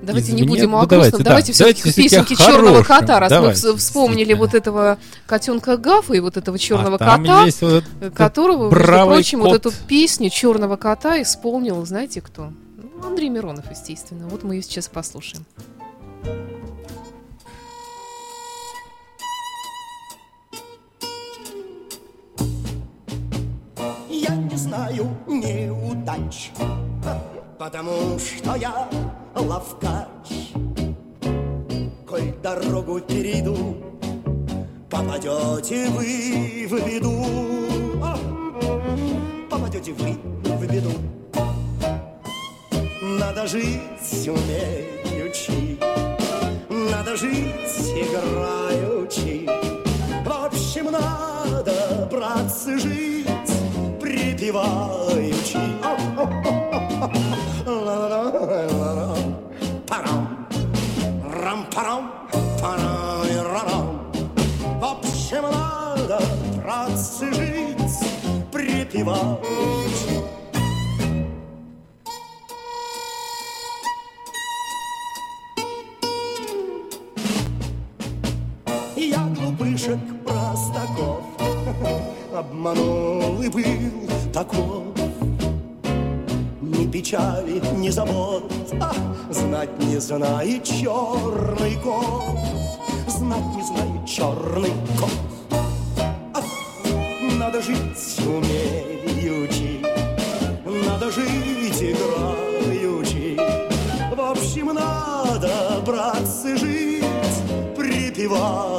[0.00, 1.30] Давайте не будем Ну, о давайте, грустном, да.
[1.30, 6.14] давайте все-таки Давайте песенки черного кота, раз Давайте, мы вс- вспомнили вот этого котенка Гафа
[6.14, 9.48] и вот этого черного а кота, есть вот которого, между прочим, кот.
[9.50, 12.52] вот эту песню черного кота исполнил, знаете кто?
[12.76, 14.28] Ну, Андрей Миронов, естественно.
[14.28, 15.44] Вот мы ее сейчас послушаем.
[24.28, 26.50] Я не знаю неудач,
[27.58, 28.86] потому что я
[29.34, 30.52] ловкач.
[32.06, 33.76] Коль дорогу перейду,
[34.90, 37.24] попадете вы в беду.
[39.48, 40.92] Попадете вы в беду.
[43.00, 45.78] Надо жить умеючи,
[46.68, 49.48] надо жить играючи.
[50.22, 53.27] В общем, надо, братцы, жить
[57.66, 59.16] Ла-ла-ла-ла-ла.
[59.88, 60.46] Парам,
[61.42, 62.12] рам-парам,
[62.62, 64.12] парам-рарам.
[64.80, 66.20] В общем, надо,
[66.56, 67.98] братцы, жить
[68.52, 70.22] припеваючи.
[78.96, 81.37] Я глупышек простаков
[82.38, 83.64] Обманул и был
[84.32, 84.84] таков.
[86.62, 88.92] Ни печали, ни забот а,
[89.28, 92.38] Знать не знает черный кот.
[93.08, 94.70] Знать не знает черный
[95.00, 95.10] кот.
[96.32, 96.40] А,
[97.40, 99.80] Надо жить умеючи
[100.86, 103.36] Надо жить играючи
[104.14, 107.04] В общем, надо, братцы, жить
[107.76, 108.77] припеваючи.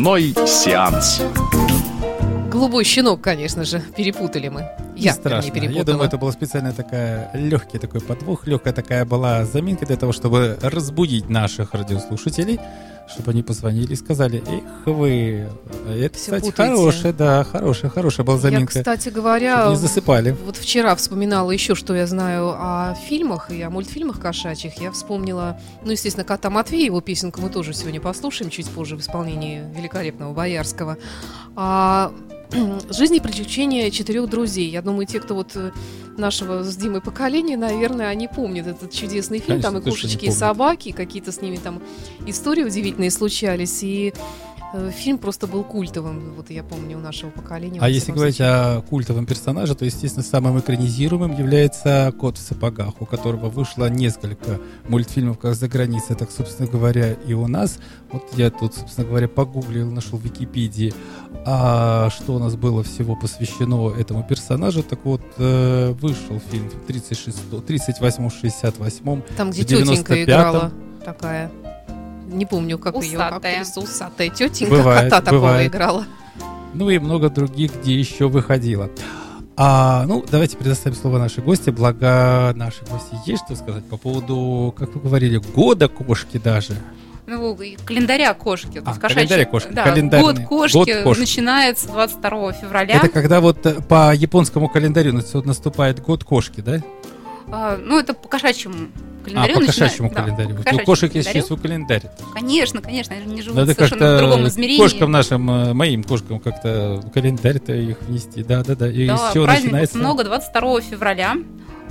[0.00, 1.20] Дневной сеанс.
[2.50, 4.66] Голубой щенок, конечно же, перепутали мы.
[5.04, 5.52] Я, страшно.
[5.52, 5.76] вернее.
[5.76, 10.12] Я думаю, это была специально такая легкий такой подвох, легкая такая была заминка для того,
[10.12, 12.60] чтобы разбудить наших радиослушателей,
[13.12, 15.48] чтобы они позвонили и сказали, эх вы,
[15.88, 16.74] это, Всё кстати, путаете.
[16.76, 18.78] хорошая, да, хорошая, хорошая была Я, заминка.
[18.78, 20.36] кстати Чтобы говоря, не засыпали.
[20.44, 24.74] Вот вчера вспоминала еще, что я знаю о фильмах и о мультфильмах кошачьих.
[24.80, 29.00] Я вспомнила, ну, естественно, кота Матвея, его песенку мы тоже сегодня послушаем чуть позже в
[29.00, 30.96] исполнении великолепного Боярского.
[31.56, 32.12] А
[32.90, 34.68] «Жизнь и приключения четырех друзей».
[34.70, 35.70] Я думаю, те, кто вот э,
[36.16, 39.60] нашего с Димой поколения, наверное, они помнят этот чудесный фильм.
[39.60, 41.80] Конечно, там и кошечки, и собаки, какие-то с ними там
[42.26, 43.82] истории удивительные случались.
[43.82, 44.12] И
[44.92, 47.78] фильм просто был культовым, вот я помню, у нашего поколения.
[47.80, 48.52] А если говорить случае.
[48.52, 54.60] о культовом персонаже, то, естественно, самым экранизируемым является «Кот в сапогах», у которого вышло несколько
[54.88, 57.78] мультфильмов как за границей, так, собственно говоря, и у нас.
[58.12, 60.92] Вот я тут, собственно говоря, погуглил, нашел в Википедии,
[61.44, 64.82] а что у нас было всего посвящено этому персонажу.
[64.82, 70.24] Так вот, э, вышел фильм в 36, 38-68 Там, где в тетенька 95-м.
[70.24, 70.72] играла
[71.04, 71.50] такая.
[72.30, 73.60] Не помню, как ее Усатая.
[73.60, 73.80] актриса.
[73.80, 75.70] Усатая тетенька Бывает, кота такого бывает.
[75.70, 76.04] играла.
[76.74, 78.90] ну и много других, где еще выходило.
[79.56, 81.70] А, ну, давайте предоставим слово нашей гости.
[81.70, 86.74] Благо, наши гости есть что сказать по поводу, как вы говорили, года кошки даже.
[87.26, 88.82] Ну, календаря кошки.
[88.84, 91.20] А, кошачий- календаря кошки, Да, год кошки, Год кошки.
[91.20, 92.94] начинается 22 февраля.
[92.96, 96.80] Это когда вот э, по японскому календарю наступает год кошки, да?
[97.48, 99.54] А, ну, это по кошачьему А, календарю.
[99.54, 100.48] по начинает- кошачьему да, календарю.
[100.50, 101.38] по Вот У кошачьему кошек есть календарю.
[101.38, 102.02] еще свой календарь.
[102.34, 104.78] Конечно, конечно, они не живут Надо совершенно в другом как-то измерении.
[104.82, 108.42] кошкам нашим, э, моим кошкам как-то календарь-то их внести.
[108.42, 108.88] Да, да, да.
[108.90, 109.98] И Да, с чего начинается?
[109.98, 110.24] много.
[110.24, 111.36] 22 февраля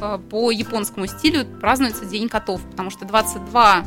[0.01, 3.83] э, по японскому стилю празднуется День котов, потому что 22.02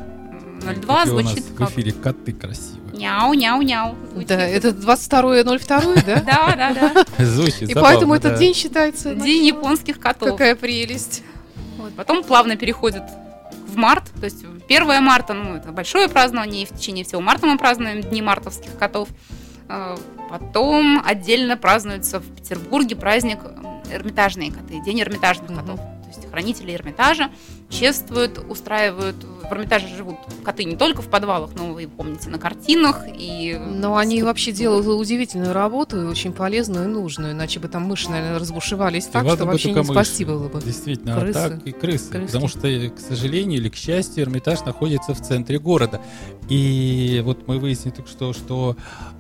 [0.61, 2.92] Какие у нас звучит в как эфире коты красивые.
[2.98, 3.96] няу, няу, няу.
[4.12, 4.29] звучит.
[4.29, 6.22] Да, это 22.02, да?
[6.27, 7.25] Да, да, да.
[7.25, 8.38] Звучит И поэтому этот да.
[8.38, 9.14] день считается...
[9.14, 10.31] ну, День японских котов.
[10.31, 11.22] Какая прелесть.
[11.83, 13.03] Вот, Потом плавно переходит
[13.66, 17.47] в март, то есть 1 марта, ну, это большое празднование, и в течение всего марта
[17.47, 19.09] мы празднуем Дни мартовских котов.
[19.68, 19.97] Э,
[20.29, 25.77] Потом отдельно празднуется в Петербурге праздник м, Эрмитажные коты, День Эрмитажных котов.
[25.79, 27.31] То есть хранители Эрмитажа
[27.73, 29.17] чествуют, устраивают.
[29.25, 33.05] В Эрмитаже живут коты не только в подвалах, но вы помните на картинах.
[33.07, 37.83] И Но они вообще делают удивительную работу, и очень полезную и нужную, иначе бы там
[37.83, 39.93] мыши, наверное, разбушевались так, Ладно что вообще не мыши.
[39.93, 40.61] спасти было бы.
[40.61, 41.39] Действительно, Крысы.
[41.39, 42.11] а так и крысы.
[42.11, 42.27] Крыски.
[42.27, 46.01] Потому что, э, к сожалению или к счастью, Эрмитаж находится в центре города.
[46.49, 48.77] И вот мы выяснили только что, что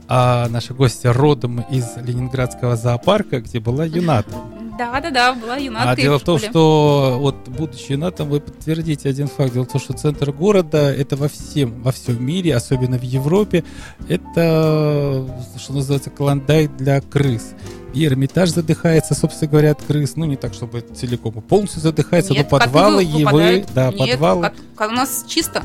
[0.08, 4.51] а, наша гостья родом из Ленинградского зоопарка, где была юната.
[4.78, 5.90] Да, да, да, была юнатка.
[5.90, 9.52] А дело в том, что вот будучи юнатом, вы подтвердите один факт.
[9.52, 13.64] Дело в том, что центр города это во всем, во всем мире, особенно в Европе,
[14.08, 15.26] это,
[15.58, 17.50] что называется, клондайк для крыс.
[17.94, 20.16] И Эрмитаж задыхается, собственно говоря, от крыс.
[20.16, 23.68] Ну, не так, чтобы целиком и полностью задыхается, Нет, но подвалы вы- его, выпадают.
[23.74, 25.62] да, Нет, подвалы, кот- ко- у нас чисто,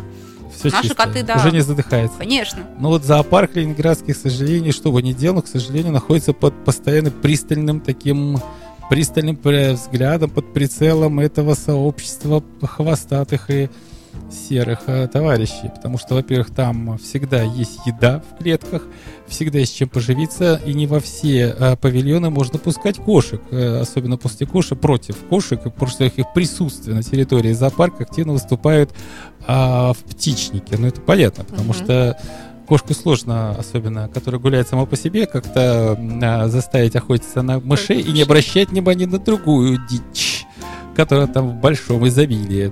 [0.54, 1.04] все наши чисто.
[1.06, 1.36] коты, да.
[1.38, 2.18] Уже не задыхается.
[2.18, 2.60] конечно.
[2.80, 7.12] Но вот зоопарк ленинградский, к сожалению, что бы ни делал, к сожалению, находится под постоянно
[7.12, 8.40] пристальным таким
[8.90, 13.70] пристальным пр- взглядом, под прицелом этого сообщества хвостатых и
[14.32, 15.70] серых э, товарищей.
[15.74, 18.84] Потому что, во-первых, там всегда есть еда в клетках,
[19.28, 24.18] всегда есть чем поживиться, и не во все э, павильоны можно пускать кошек, э, особенно
[24.18, 28.92] после кошек, против кошек, и просто их присутствие на территории зоопарка активно выступают
[29.50, 30.76] а, в птичнике.
[30.78, 31.74] Ну, это понятно, потому Мгм.
[31.74, 32.18] что
[32.68, 38.12] кошку сложно, особенно, которая гуляет сама по себе, как-то а, заставить охотиться на мышей и
[38.12, 40.46] не обращать внимания на другую дичь,
[40.96, 42.72] которая там в большом изобилии.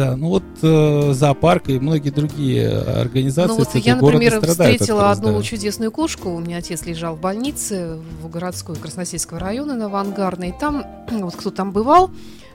[0.00, 5.36] Да, ну вот э, зоопарк и многие другие организации Ну вот я, например, встретила одну
[5.36, 5.42] да.
[5.42, 6.30] чудесную кошку.
[6.30, 10.48] У меня отец лежал в больнице в городской Красносельского района на Авангардной.
[10.48, 12.10] И там, вот кто там бывал,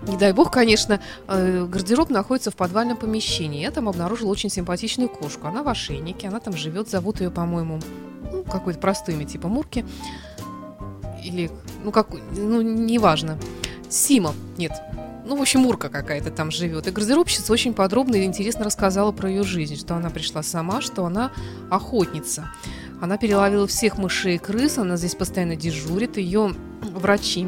[0.08, 3.62] не дай бог, конечно, э, гардероб находится в подвальном помещении.
[3.62, 5.45] Я там обнаружила очень симпатичную кошку.
[5.45, 7.79] Она в ошейнике, она там живет, зовут ее, по-моему,
[8.31, 9.86] ну, какой-то простой имя, типа Мурки.
[11.23, 11.51] Или,
[11.84, 13.38] ну, как, ну, неважно.
[13.88, 14.71] Сима, нет,
[15.25, 16.88] ну, в общем, Мурка какая-то там живет.
[16.88, 21.05] И гардеробщица очень подробно и интересно рассказала про ее жизнь, что она пришла сама, что
[21.05, 21.31] она
[21.69, 22.49] охотница.
[23.01, 27.47] Она переловила всех мышей и крыс, она здесь постоянно дежурит, ее врачи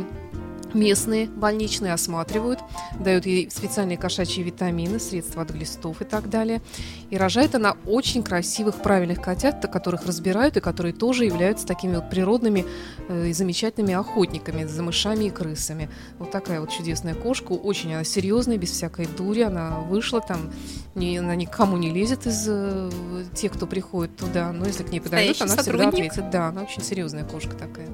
[0.78, 2.60] местные больничные осматривают,
[3.00, 6.62] дают ей специальные кошачьи витамины, средства от глистов и так далее.
[7.10, 12.10] И рожает она очень красивых, правильных котят, которых разбирают и которые тоже являются такими вот
[12.10, 12.66] природными
[13.10, 15.90] э, и замечательными охотниками за мышами и крысами.
[16.20, 20.52] Вот такая вот чудесная кошка, очень она серьезная, без всякой дури, она вышла там,
[20.96, 22.90] не, она никому не лезет из э,
[23.34, 26.12] тех, кто приходит туда, но если к ней подойдут, она всегда сотрудник.
[26.12, 26.30] ответит.
[26.30, 27.88] Да, она очень серьезная кошка такая.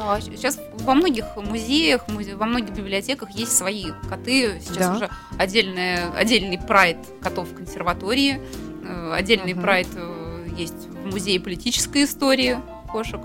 [0.00, 4.58] Да, сейчас во многих музеях, музе- во многих библиотеках есть свои коты.
[4.64, 4.96] Сейчас Да.
[4.96, 8.40] уже отдельная, отдельный прайд котов в консерватории,
[8.82, 9.60] э, отдельный Мгм.
[9.62, 12.58] прайд э, есть в музее политической истории
[12.90, 13.20] кошек.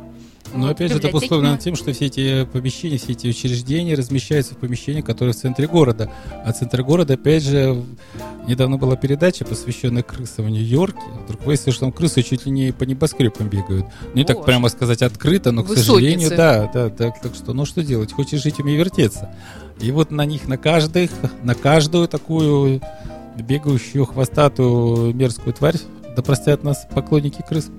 [0.56, 3.94] Но Вот, опять же, это обусловлено мы- тем, что все эти помещения, все эти учреждения
[3.96, 6.12] размещаются в помещениях, которые в центре города.
[6.46, 7.84] А центр города, опять же,
[8.48, 11.00] недавно была передача, посвященная крысам в Нью-Йорке.
[11.26, 13.86] Вдруг выяснилось, что там крысы чуть ли не по небоскребам бегают.
[14.04, 14.46] Ну, не так Боже.
[14.46, 15.92] прямо сказать открыто, но, к Высотницы.
[15.92, 19.36] сожалению, да, да, так, так что, ну что делать, хочешь жить, умей вертеться.
[19.82, 21.12] И вот на них, на каждых,
[21.44, 22.82] на каждую такую
[23.38, 25.76] бегающую, хвостатую, мерзкую тварь,
[26.16, 27.70] да простят нас поклонники крыс,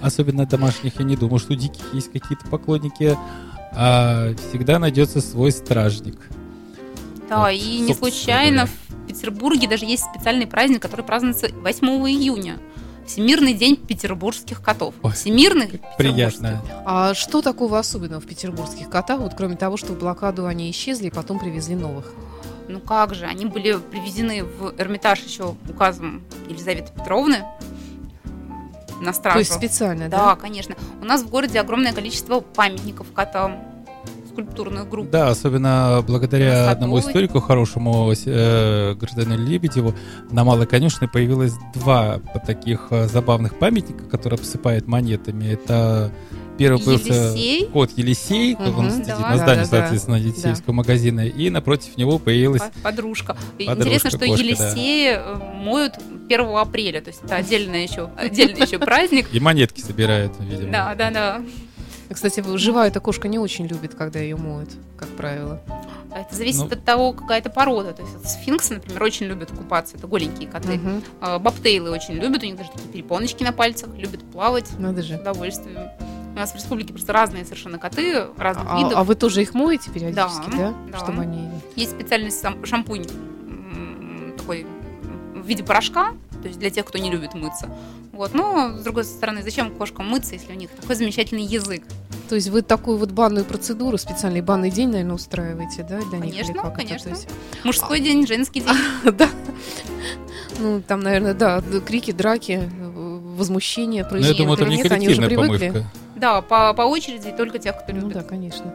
[0.00, 3.16] особенно домашних, я не думаю, что у диких есть какие-то поклонники,
[3.74, 6.18] а всегда найдется свой стражник.
[7.28, 8.72] Да, Вот, и не случайно говоря.
[8.88, 12.58] в Петербурге даже есть специальный праздник, который празднуется 8 июня.
[13.06, 14.94] Всемирный день петербургских котов.
[15.02, 16.62] Ой, Всемирный приятно.
[16.84, 21.08] А что такого особенного в петербургских котах, вот кроме того, что в блокаду они исчезли
[21.08, 22.12] и потом привезли новых?
[22.68, 27.44] Ну как же, они были привезены в Эрмитаж еще указом Елизаветы Петровны
[29.02, 29.34] на стражу.
[29.34, 30.36] То есть специально, Да, да?
[30.36, 30.74] конечно.
[31.00, 33.58] У нас в городе огромное количество памятников котам.
[34.32, 35.10] скульптурных групп.
[35.10, 36.72] Да, особенно благодаря Садовой.
[36.72, 39.94] одному историку хорошему, э, гражданину Лебедеву,
[40.30, 45.48] на Малой Конюшне появилось два таких э, забавных памятника, которые обсыпают монетами.
[45.52, 46.10] Это
[46.56, 47.66] первый был Елисей.
[47.66, 48.78] кот Елисей, Мгм.
[48.78, 49.18] он сидит Да.
[49.18, 49.64] на здании, Да-да-да.
[49.66, 52.62] соответственно, Елисеевского магазина, и напротив него появилась...
[52.62, 53.36] По- Подружка.
[53.58, 55.92] И Подружка, Интересно, что кошка, Елисеи э, моют
[56.34, 59.28] 1 апреля, то есть это отдельный еще, отдельный еще праздник.
[59.32, 60.72] И монетки собирают, видимо.
[60.72, 61.42] Да, да, да.
[62.12, 64.68] Кстати, живая эта кошка не очень любит, когда ее моют,
[64.98, 65.62] как правило.
[66.14, 66.66] Это зависит Ну.
[66.66, 67.94] от того, какая это порода.
[67.94, 69.96] То есть сфинксы, например, очень любят купаться.
[69.96, 70.78] Это голенькие коты.
[71.22, 75.06] А, Бобтейлы очень любят, у них даже такие перепоночки на пальцах, любят плавать Надо с
[75.06, 75.14] же.
[75.16, 75.88] удовольствием.
[76.34, 78.92] У нас в республике просто разные совершенно коты, разных А, видов.
[78.96, 80.56] а вы тоже их моете периодически, да?
[80.56, 80.98] Да, да.
[80.98, 81.48] Чтобы они...
[81.76, 83.06] Есть специальный сам- шампунь
[84.36, 84.66] такой
[85.42, 86.12] в виде порошка,
[86.42, 87.68] то есть для тех, кто не любит мыться.
[88.12, 88.34] Вот.
[88.34, 91.82] Но, с другой стороны, зачем кошкам мыться, если у них такой замечательный язык?
[92.28, 96.32] То есть вы такую вот банную процедуру, специальный банный день, наверное, устраиваете, да, для них?
[96.34, 97.08] Конечно, конечно.
[97.10, 97.28] Есть-
[97.64, 98.76] Мужской день, женский день.
[99.12, 99.28] Да.
[100.58, 102.70] Ну, там, наверное, да, крики, драки,
[103.36, 104.36] возмущение Но я происходит.
[104.38, 105.68] думаю, это не Нет, они уже коллективная привыкли.
[105.68, 105.90] помывка.
[106.16, 108.14] Да, по, по очереди только тех, кто Ну любит.
[108.14, 108.72] да, конечно.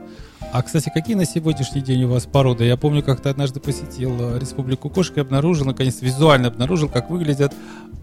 [0.54, 2.66] А, кстати, какие на сегодняшний день у вас породы?
[2.66, 7.54] Я помню, как-то однажды посетил э, Республику Кошек и обнаружил, наконец, визуально обнаружил, как выглядят,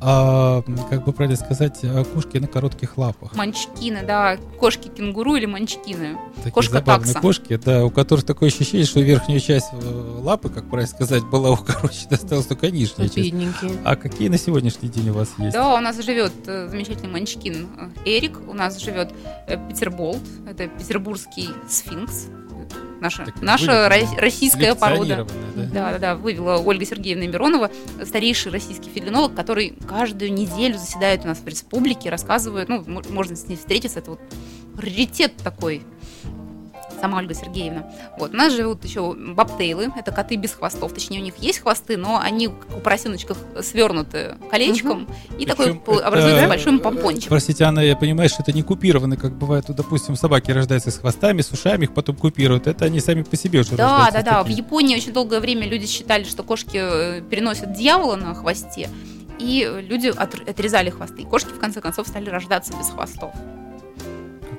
[0.01, 3.35] а, как бы правильно сказать, а, кошки на коротких лапах.
[3.35, 6.19] Манчкины, да, кошки-кенгуру или манчкины.
[6.37, 7.21] Такие Кошка забавные такса.
[7.21, 11.51] кошки, да, у которых такое ощущение, что верхняя часть э, лапы, как правильно сказать, была
[11.53, 13.17] укорочена, осталась только нижняя часть.
[13.17, 13.73] Бедненькие.
[13.85, 15.55] А какие на сегодняшний день у вас есть?
[15.55, 19.11] Да, у нас живет э, замечательный манчкин э, Эрик, у нас живет
[19.47, 22.27] э, Петерболт, это петербургский сфинкс,
[23.01, 23.89] наша, Так, наша
[24.19, 25.27] российская порода.
[25.55, 25.63] Да?
[25.65, 27.71] Да, да, да, вывела Ольга Сергеевна Миронова,
[28.05, 33.37] старейший российский филинолог, который каждую неделю заседает у нас в республике, рассказывает, ну, мо- можно
[33.37, 34.21] с ней встретиться, это вот
[34.77, 35.83] раритет такой,
[37.05, 37.85] сама Ольга Сергеевна.
[38.19, 41.99] Вот, у нас живут еще бобтейлы, это коты без хвостов, точнее, у них есть хвосты,
[41.99, 45.07] но они у поросеночках свернуты колечком,
[45.39, 47.29] и такой Причем пол- это, образуется э, большой помпончик.
[47.29, 51.43] Простите, Анна, я понимаю, что это не купировано, как бывает, допустим, собаки рождаются с хвостами,
[51.43, 52.67] с ушами, их потом купируют.
[52.67, 54.43] Это они сами по себе уже Да, да, да.
[54.43, 54.49] В.
[54.49, 58.89] Японии очень долгое время люди считали, что кошки э, переносят дьявола на хвосте,
[59.39, 61.21] и люди от- отрезали хвосты.
[61.23, 63.35] И кошки, в конце концов, стали рождаться без хвостов.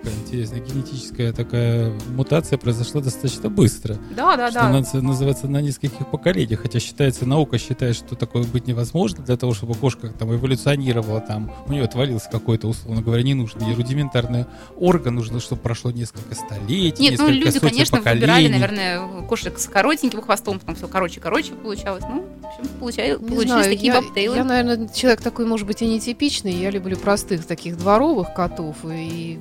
[0.06, 3.98] Какая интересная генетическая такая мутация произошла достаточно быстро.
[4.16, 4.72] Да, да, что да.
[4.72, 6.60] наз- называется на нескольких поколениях.
[6.62, 11.52] Хотя считается, наука считает, что такое быть невозможно для того, чтобы кошка там эволюционировала, там
[11.66, 14.46] у нее отвалился какой-то, условно говоря, ненужный рудиментарный
[14.78, 18.22] орган, нужно, чтобы прошло несколько столетий, Нет, ну несколько люди, сотен конечно, поколений.
[18.22, 22.04] выбирали, наверное, кошек с коротеньким хвостом, потом все короче и короче получалось.
[22.08, 24.36] Ну, общем, получали- Не получились знаю, такие я, бобтейлы.
[24.38, 26.52] я, наверное, человек такой, может быть, и нетипичный.
[26.54, 29.40] Я люблю простых таких дворовых котов и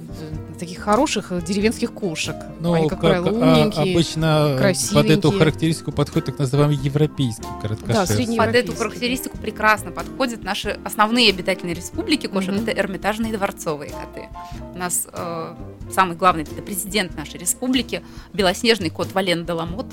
[0.55, 2.37] э, таких хороших э, деревенских кошек.
[2.61, 3.93] Ну, Они, как, правило, а, умненькие.
[3.93, 5.19] обычно под красивенькие.
[5.19, 8.17] эту характеристику подходит так называемый европейский короткошерстный.
[8.17, 12.53] средний- Под эту характеристику прекрасно подходят наши основные обитательные республики кошек.
[12.53, 12.63] Мгм.
[12.63, 14.29] Это эрмитажные и дворцовые коты.
[14.75, 15.55] У нас э,
[15.93, 18.03] самый главный это президент нашей республики,
[18.33, 19.87] белоснежный кот Вален Деламот.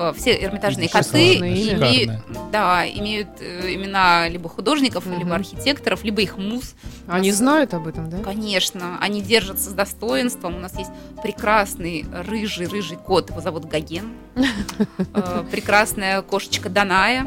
[0.00, 2.20] Э, все эрмитажные коты имеют,
[2.52, 5.18] да, имеют э, имена либо художников, Мгм.
[5.18, 6.74] либо архитекторов, либо их муз.
[7.08, 8.18] Они нас- знают об этом, да?
[8.18, 10.54] Конечно, они держатся с достоинством.
[10.56, 10.90] У нас есть
[11.22, 14.12] прекрасный рыжий-рыжий кот, его зовут Гоген.
[15.14, 17.26] Э, Прекрасная кошечка Даная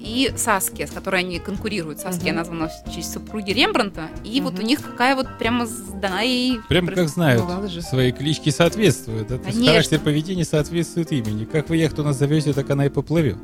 [0.00, 2.00] и Саския, с которой они конкурируют.
[2.00, 4.08] Саския названа в честь супруги Рембранта.
[4.24, 5.70] И вот у них какая вот прямо с
[6.00, 6.60] Данаей...
[6.68, 9.28] Прям как знают, Ну, свои клички соответствуют.
[9.28, 11.44] характер поведения соответствует имени.
[11.44, 13.36] Как вы яхту назовете, так она и поплывет,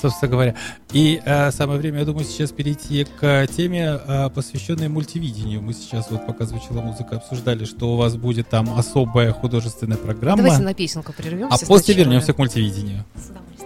[0.00, 0.54] собственно говоря.
[0.92, 5.62] И э, самое время, я думаю, сейчас перейти к теме, э, посвященной мультивидению.
[5.62, 10.38] Мы сейчас, вот пока звучала музыка, обсуждали, что у вас будет там особая художественная программа.
[10.38, 11.54] Давайте на песенку прервемся.
[11.54, 12.04] а после сначала.
[12.04, 13.04] вернемся к мультивидению.
[13.14, 13.65] С удовольствием.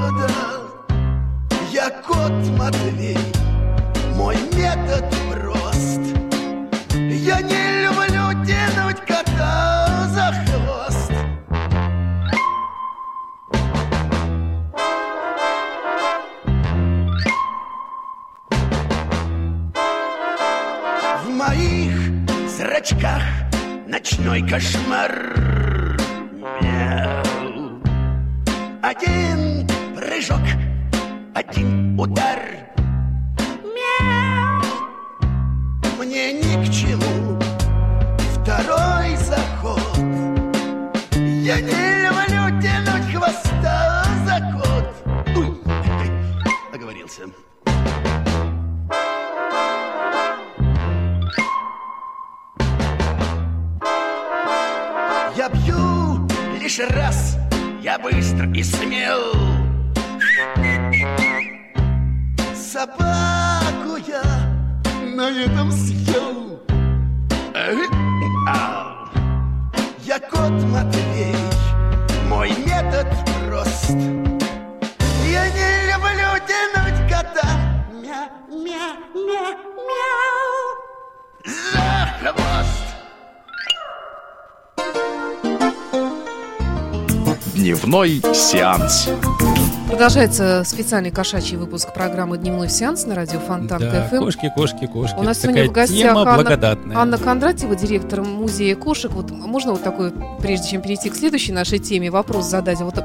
[0.00, 0.96] Па-да-ба-да.
[1.70, 3.18] Я кот Матвей,
[65.36, 66.60] этом съел.
[70.00, 71.34] Я кот Матвей,
[72.28, 73.06] мой метод
[73.46, 73.90] прост.
[75.24, 77.48] Я не люблю тянуть кота.
[78.02, 79.56] Мя, мя, мя,
[79.88, 80.50] мяу.
[81.44, 82.86] За хвост.
[87.60, 89.10] Дневной сеанс.
[89.86, 93.78] Продолжается специальный кошачий выпуск программы «Дневной сеанс» на радио Фонтанка FM.
[93.78, 95.18] Да, кошки, кошки, кошки.
[95.18, 96.98] У нас Это сегодня в гостях Анна-.
[96.98, 99.12] Анна Кондратьева, директор музея кошек.
[99.12, 102.80] Вот можно вот такой, прежде чем перейти к следующей нашей теме, вопрос задать?
[102.80, 103.04] Вот э,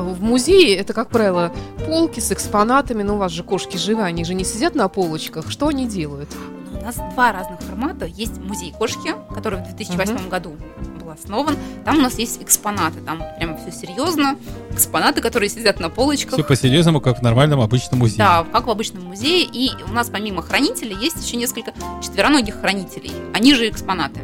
[0.00, 1.52] в музее это, как правило,
[1.86, 5.50] полки с экспонатами, но у вас же кошки живы, они же не сидят на полочках.
[5.50, 6.30] Что они делают?
[6.72, 8.06] У нас два разных формата.
[8.06, 11.56] Есть музей кошки, который в 2008 году был основан.
[11.84, 14.36] Там у нас есть экспонаты, там прям все серьезно.
[14.70, 16.34] Экспонаты, которые сидят на полочках.
[16.34, 18.18] Все по-серьезному, как в нормальном обычном музее.
[18.18, 19.48] Да, как в обычном музее.
[19.50, 23.12] И у нас помимо хранителей есть еще несколько четвероногих хранителей.
[23.32, 24.20] Они же экспонаты.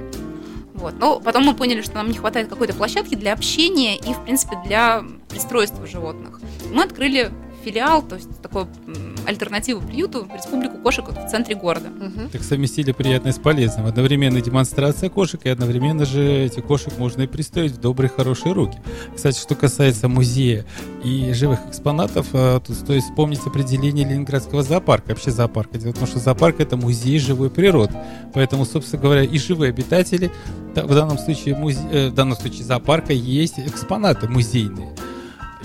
[0.75, 0.95] Вот.
[0.99, 4.57] Но потом мы поняли, что нам не хватает какой-то площадки для общения и, в принципе,
[4.65, 6.41] для пристройства животных.
[6.73, 7.31] Мы открыли
[7.65, 11.89] филиал, то есть такой м, альтернативу приюту, республику кошек вот в центре города.
[11.89, 12.31] Мгм.
[12.31, 13.87] Так совместили приятное с полезным.
[13.87, 18.79] Одновременно демонстрация кошек, и одновременно же эти кошек можно и пристроить в добрые, хорошие руки.
[19.15, 20.65] Кстати, что касается музея
[21.05, 25.11] и живых экспонатов, э, тут стоит вспомнить определение Ленинградского зоопарка.
[25.11, 25.79] Вообще зоопарка.
[25.79, 27.95] Дело в том, что зоопарк— это музей живой природы.
[28.35, 30.31] Поэтому, собственно говоря, и живые обитатели,
[30.75, 34.95] в данном случае, музе- э, в данном случае зоопарка, есть экспонаты музейные.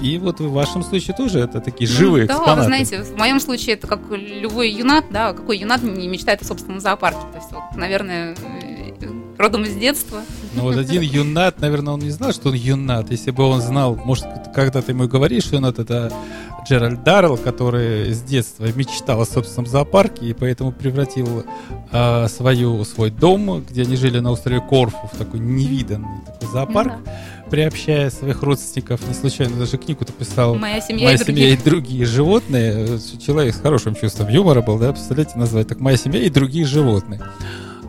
[0.01, 2.59] И вот в вашем случае тоже это такие живые да, экспонаты.
[2.59, 6.45] вы знаете, в моем случае это как любой юнат, да, какой юнат не мечтает о
[6.45, 7.21] собственном зоопарке.
[7.31, 8.91] То есть, вот, наверное, э,
[9.37, 10.21] родом из детства.
[10.55, 13.11] Ну вот один юнат, наверное, он не знал, что он юнат.
[13.11, 16.11] Если бы он знал, может, когда ты ему говоришь, юнат это
[16.67, 21.43] Джеральд Даррелл, который с детства мечтал о собственном зоопарке и поэтому превратил
[21.91, 26.93] а, свою, свой дом, где они жили на острове Корфу, в такой невиданный такой зоопарк,
[27.05, 27.11] Ну
[27.49, 29.07] приобщая своих родственников.
[29.07, 31.65] Не случайно даже книгу-то писал Моя семья «Моя и семья и другие.
[31.65, 32.99] другие животные».
[33.23, 37.21] Человек с хорошим чувством юмора был, да, представляете, назвать так «Моя семья и другие животные».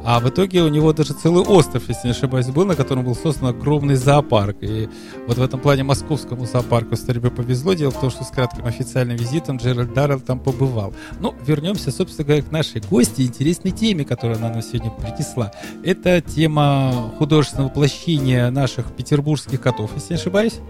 [0.09, 3.16] А в итоге у него даже целый остров, если не ошибаюсь, был, на котором был
[3.16, 4.59] создан огромный зоопарк.
[4.61, 4.88] И
[5.26, 7.74] вот в этом плане московскому зоопарку с тобой повезло.
[7.74, 10.94] Дело в том, что с кратким официальным визитом Джеральд Даррелл там побывал.
[11.18, 15.50] Ну, вернемся, собственно говоря, к нашей гости, интересной теме, которую она нам сегодня принесла.
[15.82, 20.61] Это тема художественного воплощения наших петербургских котов, если не ошибаюсь.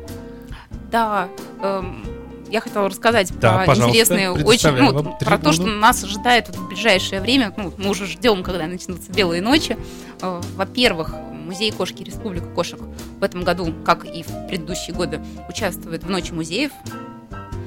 [0.91, 1.29] Да,
[1.63, 2.07] эм,
[2.51, 6.69] я хотела рассказать Да, про интересные, очень, ну, про то, что нас ожидает вот в
[6.69, 7.53] ближайшее время.
[7.57, 9.77] Ну, мы уже ждем, когда начнутся белые ночи.
[10.23, 11.15] Э, Во-первых,
[11.47, 12.81] музей кошки Республика кошек
[13.21, 16.73] в этом году, как и в предыдущие годы, участвует в Ночи музеев.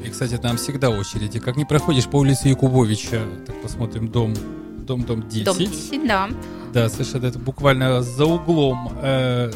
[0.03, 1.39] И, кстати, там всегда очереди.
[1.39, 4.33] Как не проходишь по улице Якубовича, так посмотрим, дом,
[4.79, 5.45] дом, дом 10.
[5.45, 6.29] Дом 10, да.
[6.73, 7.25] Да, совершенно.
[7.27, 9.51] Это буквально за углом э,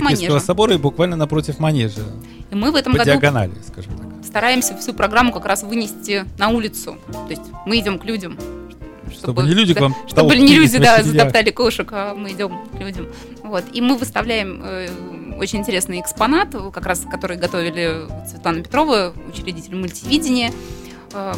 [0.00, 0.40] манежа.
[0.40, 2.00] собора и буквально напротив манежа.
[2.50, 4.06] И мы в этом по году диагонали, скажем так.
[4.24, 6.96] стараемся всю программу как раз вынести на улицу.
[7.10, 8.38] То есть мы идем к людям.
[9.10, 12.80] Чтобы не люди к вам Чтобы не люди, да, затоптали кошек, а мы идем к
[12.80, 13.08] людям.
[13.42, 13.64] Вот.
[13.72, 14.88] И мы выставляем э,
[15.38, 20.52] очень интересный экспонат, как раз который готовили Светлана Петрова, учредитель мультивидения.
[21.12, 21.34] Э,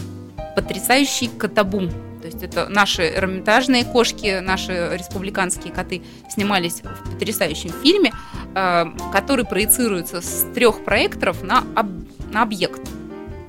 [0.54, 1.90] потрясающий котобум.
[2.20, 8.12] То есть это наши эрмитажные кошки, наши республиканские коты снимались в потрясающем фильме,
[8.54, 12.80] э, который проецируется с трех проекторов на, об- на объект.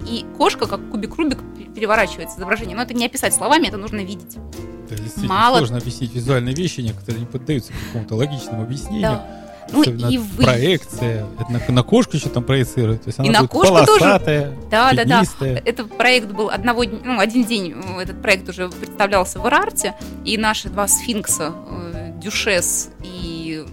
[0.07, 1.39] И кошка, как кубик Рубик,
[1.75, 2.75] переворачивается изображение.
[2.75, 4.37] Но это не описать словами, это нужно видеть.
[4.89, 9.01] Это действительно Мало- сложно объяснить визуальные вещи, некоторые не поддаются какому-то логичному объяснению.
[9.01, 9.48] Да.
[9.71, 10.43] Ну и вы.
[10.43, 11.25] проекция.
[11.39, 13.03] Это на, на кошку еще там проецирует.
[13.03, 14.53] То есть она на кошку тоже.
[14.69, 15.23] Да, да, да.
[15.65, 19.95] Этот проект был одного, ну, один день, э, этот проект уже представлялся в Ирарте,
[20.25, 21.53] и наши два сфинкса,
[21.93, 23.65] э, Дюшес и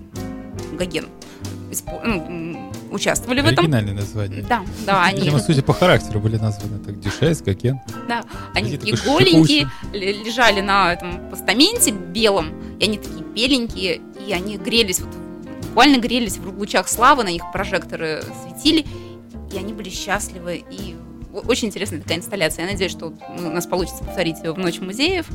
[0.79, 1.07] Гоген,
[2.05, 3.65] ну, участвовали в этом.
[3.65, 4.43] Оригинальное название.
[4.43, 7.81] Да, да, они, Видимо, судя по характеру, были названы так Дюшес, Кокен.
[8.09, 8.25] да,
[8.55, 15.01] они такие голенькие, лежали на этом постаменте белом, и они такие беленькие, и они грелись,
[15.01, 15.11] вот,
[15.77, 18.87] буквально грелись в лучах славы, на них прожекторы светили,
[19.53, 20.97] и они были счастливы, и
[21.47, 22.65] очень интересная такая инсталляция.
[22.65, 25.27] Я надеюсь, что у нас получится повторить ее в Ночь музеев.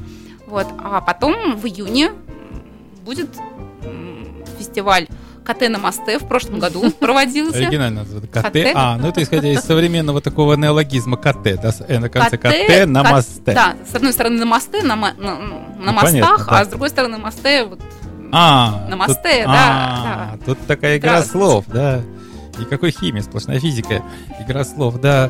[0.48, 0.66] Вот.
[0.84, 2.14] А потом в июне
[3.06, 3.30] будет
[4.58, 5.08] фестиваль
[5.46, 7.60] КТ на мосте в прошлом году проводился.
[7.60, 8.04] Оригинально.
[8.04, 8.52] КТ.
[8.52, 8.58] КТ.
[8.74, 13.04] А, ну это исходя из современного такого неологизма КТ, да, э, на конце КТ, на
[13.04, 13.42] мосте.
[13.46, 15.38] Да, с одной стороны на мосте, на, на, на
[15.78, 17.80] Ну, мостах, а с другой стороны мосте вот
[18.32, 19.14] А, На мосте,
[19.44, 22.02] тут- да, а, Тут такая игра слов, да.
[22.60, 24.02] Никакой химии, сплошная физика.
[24.40, 25.30] Игра слов, да.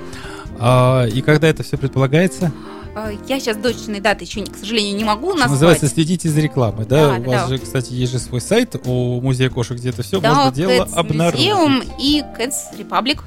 [0.60, 2.52] А, и когда это все предполагается?
[2.96, 5.50] э, я сейчас точной даты еще, к сожалению, не могу назвать.
[5.52, 7.08] называется, следите за рекламой, да?
[7.08, 7.48] Да, У да, вас да.
[7.48, 10.72] же, кстати, есть же свой сайт у музея кошек, где это все да, можно дело
[10.72, 11.48] Cats обнаружить.
[11.48, 13.22] Museum и Cats Republic.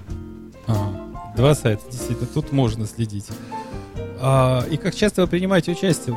[0.67, 1.33] Ага.
[1.37, 3.27] Два сайта, действительно, тут можно следить.
[4.27, 6.17] А, и как часто вы принимаете участие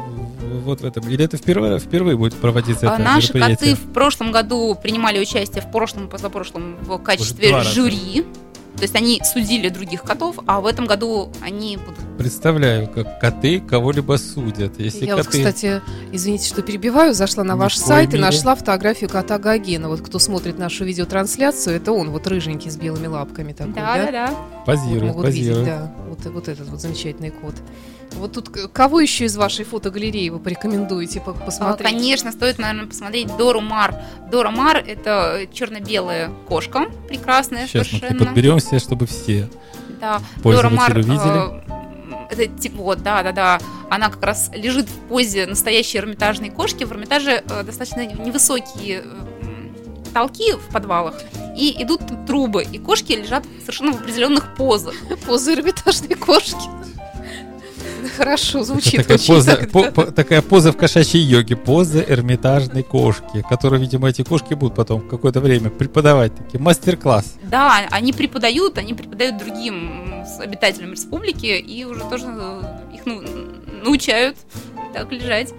[0.64, 1.10] вот в этом?
[1.10, 5.62] Или это впервые, впервые будет проводиться А это Наши коты в прошлом году принимали участие
[5.62, 7.70] в прошлом и позапрошлом в качестве два раза.
[8.78, 11.98] То есть они судили других котов, а в этом году они будут...
[12.20, 14.80] Представляю, как коты кого-либо судят.
[14.80, 15.40] Если Я вот, коты...
[15.40, 18.26] кстати, извините, что перебиваю, зашла на ваш сайт и мере.
[18.26, 19.90] нашла фотографию кота Гогена.
[19.90, 24.12] Вот кто смотрит нашу видеотрансляцию, это он, вот рыженький с белыми лапками такой, да?
[24.12, 24.28] да.
[24.30, 25.66] Вот Позируют, могут видеть, позируют.
[25.66, 25.96] да.
[26.10, 27.56] Вот, вот этот вот замечательный кот.
[28.18, 31.90] Вот тут кого еще из вашей фотогалереи вы порекомендуете по- А, посмотреть?
[31.92, 33.96] Конечно, стоит, наверное, посмотреть Дору Мар.
[34.32, 38.26] Дора Мар– это черно-белая кошка, прекрасная Сейчас мы совершенно.
[38.26, 39.50] подберемся, чтобы все.
[40.02, 41.62] Да, Дора Мар, э,
[42.30, 43.60] это типа, вот, да, да, да.
[43.90, 46.84] Она как раз лежит в позе настоящей эрмитажной кошки.
[46.84, 51.16] В Эрмитаже э, достаточно невысокие э, м, потолки в подвалах.
[51.58, 54.94] И идут трубы, и кошки лежат совершенно в определенных позах.
[55.26, 56.56] Поза эрмитажной кошки.
[58.18, 59.92] Хорошо, звучит такая очень поза, так, по- да.
[59.92, 65.02] по- такая поза в кошачьей йоге, поза эрмитажной кошки, которую, видимо, эти кошки будут потом
[65.02, 67.36] в какое-то время преподавать, такие мастер-класс.
[67.44, 72.62] Да, они преподают, они преподают другим обитателям республики и уже тоже э,
[72.94, 73.24] их ну,
[73.84, 74.38] научают
[74.94, 75.54] так лежать.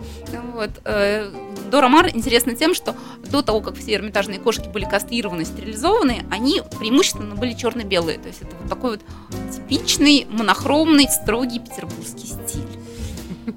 [0.55, 0.71] Вот.
[0.85, 1.31] э,
[1.71, 2.95] Дора Мар интересна тем, что
[3.31, 8.19] до того, как все эрмитажные кошки были кастрированы, стерилизованы, они преимущественно были черно-белые.
[8.19, 9.01] То есть это вот такой вот
[9.55, 13.55] типичный, монохромный, строгий петербургский стиль.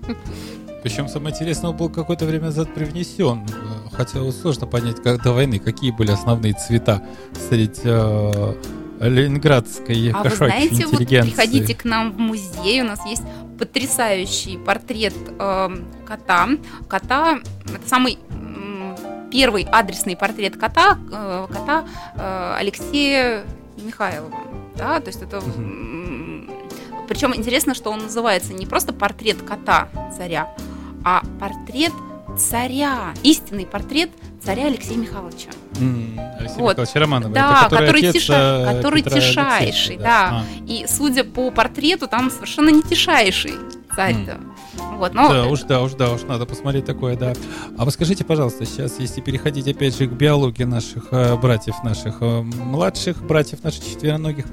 [0.84, 3.46] Причем самое интересное, он был какое-то время назад привнесен.
[3.92, 7.04] Хотя сложно понять, как до войны, какие были основные цвета
[7.50, 8.56] среди э,
[9.00, 13.24] ленинградской А вы кошачьей знаете, вот приходите к нам в музей, у нас есть
[13.62, 16.50] потрясающий портрет эм, кота.
[16.90, 17.42] Кота,
[17.72, 18.18] это самый
[19.32, 21.86] первый адресный портрет кота, э, кота
[22.16, 23.44] э, Алексея
[23.78, 24.36] Михайлова.
[24.76, 25.44] Да, то есть это...
[27.08, 30.50] Причем интересно, что он называется не просто портрет кота царя,
[31.06, 31.94] а портрет
[32.38, 34.10] царя, истинный портрет
[34.44, 35.50] царя Алексея Михайловича.
[36.40, 36.78] Алексей Вот.
[36.78, 40.44] Михайлович Романов, Да, это который отец, тиша- э, который Петра тишайший, Алексеевича, да.
[40.68, 43.54] И судя по портрету, там совершенно не тишайший
[43.96, 44.38] царь-то.
[44.98, 47.34] Вот, но Да, уж да, уж да, уж надо посмотреть такое, да.
[47.78, 52.18] А вы скажите, пожалуйста, сейчас, если переходить опять же к биологии наших э, братьев, наших
[52.22, 54.46] э, младших братьев, наших четвероногих,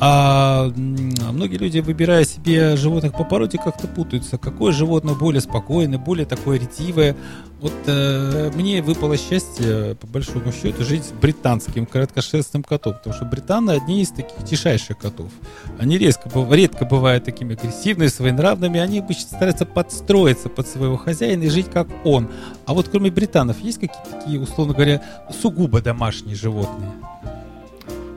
[0.00, 4.38] а, многие люди, выбирая себе животных по породе, как-то путаются.
[4.38, 7.14] Какое животное более спокойное, более такое ретивое.
[7.60, 13.24] Вот э, мне выпало счастье, по большому счету, жить с британским короткошерстным котом, потому что
[13.24, 15.30] британы одни из таких тишайших котов.
[15.78, 21.48] Они резко, редко бывают такими агрессивными, своенравными, они обычно стараются подстроиться под своего хозяина и
[21.48, 22.28] жить как он.
[22.66, 25.00] А вот кроме британов, есть какие-то такие, условно говоря,
[25.40, 26.90] сугубо домашние животные?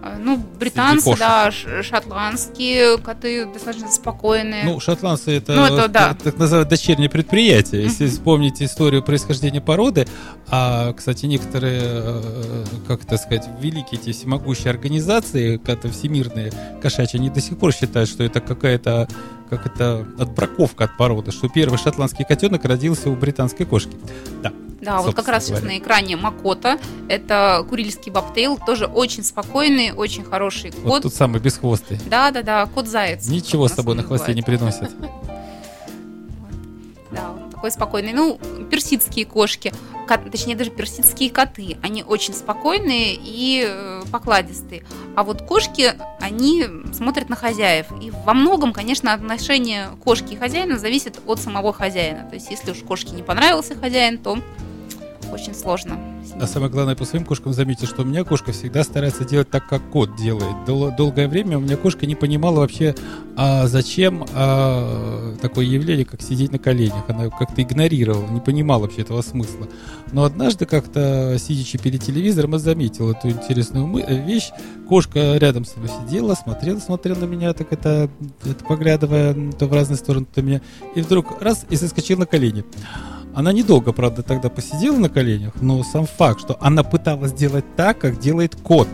[0.06, 4.64] Э, ну, британцы, да, шотландские коты достаточно спокойные.
[4.66, 6.10] Ну, шотландцы это, Ну, это да.
[6.10, 7.84] так, так называют дочернее предприятие.
[7.84, 10.08] Если вспомнить историю происхождения породы,
[10.50, 16.52] а, кстати, некоторые, э, как это сказать, великие эти всемогущие организации, как-то всемирные
[16.82, 19.08] кошачьи, они до сих пор считают, что это какая-то
[19.50, 23.96] как это отбраковка от породы, что первый шотландский котенок родился у британской кошки.
[24.42, 24.52] Да.
[24.82, 25.78] да, вот как раз сейчас говоря.
[25.78, 26.78] на экране Макота.
[27.08, 31.04] Это курильский бобтейл, тоже очень спокойный, очень хороший Вот кот.
[31.04, 32.00] тут самый бесхвостый.
[32.10, 33.28] Да, да, да, кот-заяц.
[33.28, 34.92] Ничего с собой на хвосте не приносит.
[37.12, 37.34] Да,
[37.66, 38.14] такой спокойный.
[38.14, 38.40] Ну,
[38.70, 39.74] персидские кошки,
[40.08, 44.84] кот- точнее даже персидские коты, они очень спокойные и э, покладистые.
[45.16, 47.88] А вот кошки, они смотрят на хозяев.
[48.02, 52.28] И во многом, конечно, отношение кошки и хозяина зависит от самого хозяина.
[52.30, 54.38] То есть, если уж кошке не понравился хозяин, то
[55.32, 55.98] очень сложно.
[56.40, 59.68] А самое главное, по своим кошкам заметил, что у меня кошка всегда старается делать так,
[59.68, 60.66] как кот делает.
[60.66, 62.96] Дол- долгое время у меня кошка не понимала вообще,
[63.38, 67.04] а зачем а, такое явление, как сидеть на коленях.
[67.08, 69.68] Она как-то игнорировала, не понимала вообще этого смысла.
[70.12, 74.52] Но однажды как-то, сидячи перед телевизором, я заметил эту интересную мы- вещь.
[74.88, 78.10] Кошка рядом со мной сидела, смотрела, смотрела на меня, так это,
[78.44, 80.62] это поглядывая то в разные стороны, то меня.
[80.96, 82.64] И вдруг раз и соскочила на колени.
[83.36, 88.00] Она недолго, правда, тогда посидела на коленях, но сам факт, что она пыталась делать так,
[88.00, 88.88] как делает кот.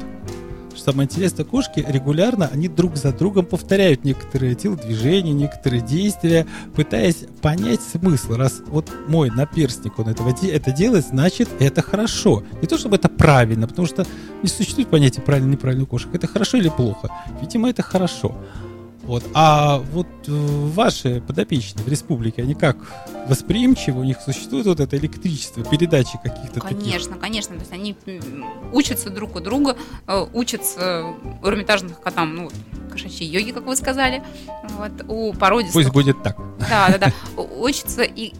[0.73, 7.25] Что самое интересное, кошки регулярно, они друг за другом повторяют некоторые телодвижения, некоторые действия, пытаясь
[7.41, 8.33] понять смысл.
[8.33, 12.41] Раз вот мой наперстник, он этого, это делает, значит, это хорошо.
[12.61, 14.07] Не то, чтобы это правильно, потому что
[14.41, 16.09] не существует понятия правильно неправильно у кошек.
[16.15, 17.09] Это хорошо или плохо?
[17.41, 18.35] Видимо, это хорошо.
[19.03, 19.23] Вот.
[19.33, 22.77] А вот э, ваши подопечные в республике, они как
[23.27, 24.01] восприимчивы?
[24.01, 26.77] У них существует вот это электричество, передачи каких-то таких?
[26.77, 27.55] Конечно, конечно.
[27.55, 27.95] То есть они
[28.71, 29.75] учатся друг у друга,
[30.07, 31.05] э, учатся
[31.41, 32.53] у эрмитажных котам, ну, вот,
[32.91, 34.23] кошачьей йоги, как вы сказали,
[34.77, 35.81] вот, у породистых.
[35.81, 36.37] Пусть будет так.
[36.69, 37.41] Да, да, да.
[37.41, 38.33] Учатся, и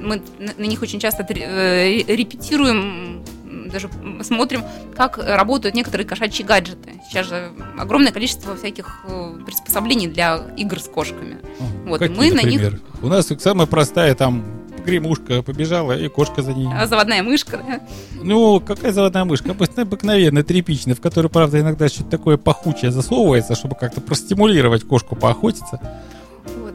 [0.00, 3.24] мы на них очень часто э, репетируем,
[3.66, 3.88] даже
[4.22, 4.62] смотрим,
[4.94, 7.00] как работают некоторые кошачьи гаджеты.
[7.08, 11.38] Сейчас же огромное количество всяких э, приспособлений для игр с кошками.
[11.86, 12.80] Вот, и Какие, мы на них- например?
[13.02, 14.44] У нас самая простая там
[14.84, 16.68] гремушка побежала, и кошка за ней.
[16.72, 17.80] А Заводная мышка, да?
[18.22, 19.50] Ну, какая заводная мышка?
[19.50, 25.80] Обыкновенная, тряпичная, в которой, правда, иногда что-то такое пахучее засовывается, чтобы как-то простимулировать кошку поохотиться.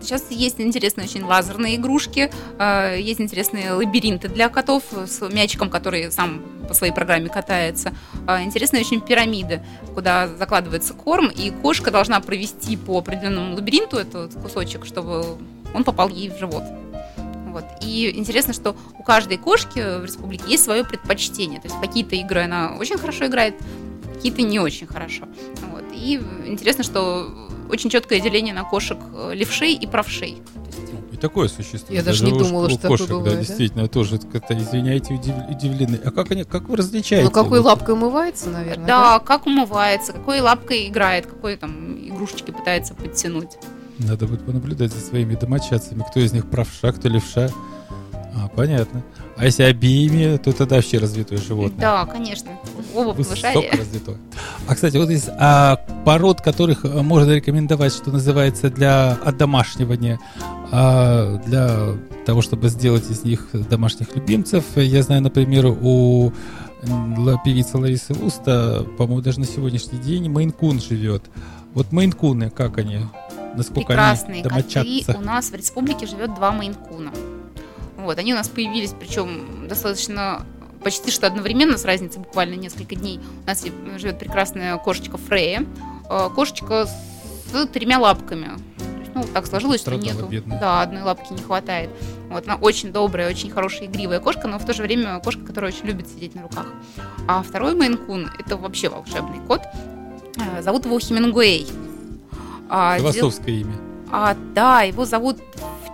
[0.01, 0.07] Вот.
[0.07, 6.11] Сейчас есть интересные очень лазерные игрушки, э, есть интересные лабиринты для котов с мячиком, который
[6.11, 7.93] сам по своей программе катается.
[8.27, 9.61] Э, Интересные очень пирамиды,
[9.93, 15.37] куда закладывается корм, и кошка должна провести по определенному лабиринту этот кусочек, чтобы
[15.73, 16.63] он попал ей в живот.
[17.47, 17.65] Вот.
[17.81, 21.59] И интересно, что у каждой кошки в республике есть свое предпочтение.
[21.59, 23.55] То есть какие-то игры она очень хорошо играет,
[24.15, 25.27] какие-то не очень хорошо.
[25.71, 25.83] Вот.
[25.93, 30.41] И интересно, что очень четкое деление на кошек э, левшей и правшей.
[31.11, 31.89] И такое существует.
[31.99, 33.37] Я даже не у- думала, у что такое кошек, бывает, да, да?
[33.45, 35.99] действительно, тоже как-то, извиняйте, удив- удивлены.
[36.03, 37.25] А как они, как вы различаете?
[37.25, 38.85] Ну, какой лапкой умывается, наверное.
[38.87, 43.57] Да, как умывается, какой лапкой играет, какой там игрушечки пытается подтянуть.
[43.99, 47.49] Надо будет понаблюдать за своими домочадцами, кто из них правша, кто левша.
[48.13, 49.03] А, понятно.
[49.41, 51.79] А если обеими, то тогда вообще развитое животное.
[51.79, 52.51] Да, конечно.
[52.93, 53.71] Оба повышали.
[53.75, 54.17] развитое.
[54.67, 60.19] А, кстати, вот из а, пород, которых а, можно рекомендовать, что называется, для одомашнивания,
[60.71, 66.31] а, для того, чтобы сделать из них домашних любимцев, я знаю, например, у
[67.43, 71.23] певицы Ларисы Луста, по-моему, даже на сегодняшний день Мейнкун живет.
[71.73, 72.99] Вот Мейнкуны, как они?
[73.55, 75.17] Насколько Прекрасные они коты.
[75.17, 77.11] У нас в республике живет два мейнкуна.
[78.01, 80.45] Вот, они у нас появились, причем достаточно
[80.83, 83.19] почти что одновременно, с разницей буквально несколько дней.
[83.43, 83.63] У нас
[83.97, 85.65] живет прекрасная кошечка Фрея.
[86.09, 88.49] Э, Кошечка с тремя лапками.
[88.99, 90.27] Есть, Ну, так сложилось, что Страдала нету.
[90.27, 90.59] бедная.
[90.59, 91.89] Да, одной лапки не хватает.
[92.29, 95.71] Вот, она очень добрая, очень хорошая, игривая кошка, но в то же время кошка, которая
[95.71, 96.65] очень любит сидеть на руках.
[97.27, 99.61] А второй мейнкун– это вообще волшебный кот.
[100.37, 101.67] Э, Зовут его Хемингуэй.
[102.69, 103.75] А, дел- Философское имя.
[104.11, 105.37] а, да, его зовут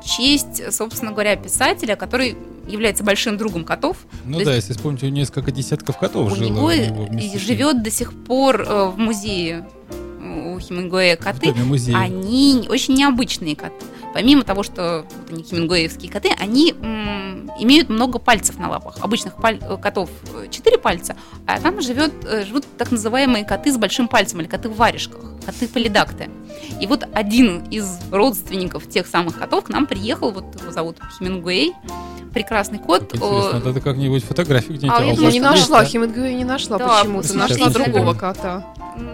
[0.01, 2.35] в честь, собственно говоря, писателя, который
[2.67, 3.97] является большим другом котов.
[4.25, 6.47] Ну То да, есть- если вспомнить, у него несколько десятков котов у жило.
[6.47, 9.67] него и живет до сих пор э, в музее
[10.19, 11.51] у Хемингуэя В коты.
[11.51, 11.97] доме музея.
[11.97, 13.85] Они очень необычные коты.
[14.17, 18.95] Помимо того, что вот они хемингуэевские коты, они м, имеют много пальцев на лапах.
[19.01, 20.09] Обычных паль- э, котов
[20.49, 21.15] 4 пальца,
[21.45, 25.21] а там живет, э, живут так называемые коты с большим пальцем, или коты в варежках,
[25.45, 26.31] коты полидакты.
[26.81, 31.73] И вот один из родственников тех самых котов к нам приехал, вот его зовут Хемингуэй,
[32.33, 33.03] прекрасный кот.
[33.13, 34.99] Интересно, Э, надо как-нибудь фотографию где-нибудь.
[34.99, 35.85] А, я вас не нашла?
[35.85, 37.37] Хемингуэй не нашла Да, почему-то.
[37.37, 38.65] Нашла другого кота.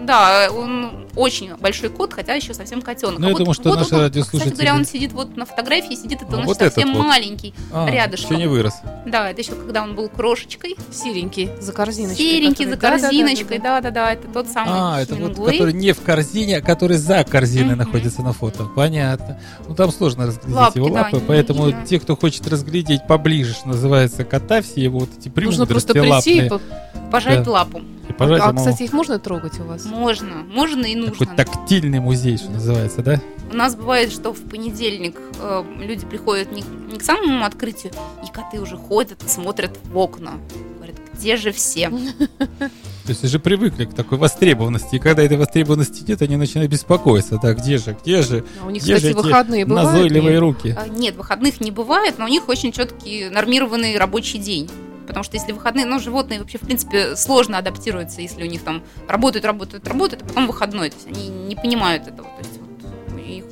[0.06, 3.18] Да, он очень большой кот, хотя еще совсем котенок.
[3.18, 6.22] Ну, я думаю, что наши он, радиослушатели- Кстати говоря, он сидит вот на фотографии, сидит,
[6.22, 7.04] это А, он вот совсем вот.
[7.06, 7.54] маленький.
[7.72, 8.30] А, рядышком.
[8.36, 8.74] Еще не вырос.
[9.06, 10.76] Да, это еще когда он был крошечкой.
[10.92, 12.16] Серенький, за корзиночкой.
[12.24, 13.58] Серенький, за который- корзиночкой.
[13.58, 17.70] Да-да-да, это тот самый А, это вот, который не в корзине, а который за корзиной
[17.76, 17.78] Мгм.
[17.78, 18.64] находится на фото.
[18.74, 19.38] Понятно.
[19.68, 21.86] Ну, там сложно разглядеть Лапки, его да, лапы, не поэтому видно.
[21.86, 26.30] те, кто хочет разглядеть поближе, что называется, кота, все его вот эти Нужно просто премудрости
[26.30, 26.60] прийти и лапные,
[27.00, 27.50] по- Пожать Да.
[27.52, 27.80] лапу.
[28.08, 29.84] И пожать А, ему кстати, их можно трогать у вас?
[29.84, 31.36] Можно, можно и такой нужно.
[31.36, 33.20] тактильный музей, что называется, да?
[33.52, 37.92] У нас бывает, что в понедельник э, люди приходят не, не к самому открытию,
[38.26, 40.32] и коты уже ходят и смотрят в окна.
[40.76, 41.90] Говорят, где же все?
[41.90, 47.38] То есть уже привыкли к такой востребованности, и когда этой востребованности нет, они начинают беспокоиться.
[47.40, 49.92] Да, где же, где же, А у них, где кстати, же эти выходные бывают.
[49.92, 50.40] назойливые нет?
[50.40, 50.74] руки?
[50.78, 54.70] А, Нет, выходных не бывает, но у них очень четкий нормированный рабочий день.
[55.06, 58.82] Потому что если выходные, ну, животные вообще, в принципе, сложно адаптируются, если у них там
[59.08, 60.90] работают, работают, работают, а потом выходной.
[60.90, 62.28] То есть они не понимают этого.
[62.28, 63.44] То есть вот, у них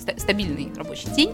[0.00, 1.32] ста- стабильный рабочий день.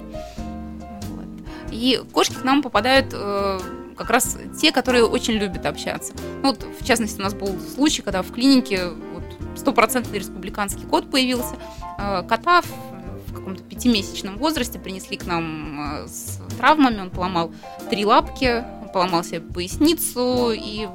[1.10, 1.26] Вот.
[1.70, 3.60] И кошки к нам попадают э,
[3.96, 6.12] как раз те, которые очень любят общаться.
[6.42, 9.24] Ну, вот, в частности, у нас был случай, когда в клинике вот,
[9.56, 11.56] стопроцентный республиканский кот появился.
[11.98, 17.00] Э, кота в, в каком-то пятимесячном возрасте принесли к нам э, с травмами.
[17.00, 17.52] Он поломал
[17.90, 18.64] три лапки,
[18.96, 20.88] поломал себе поясницу и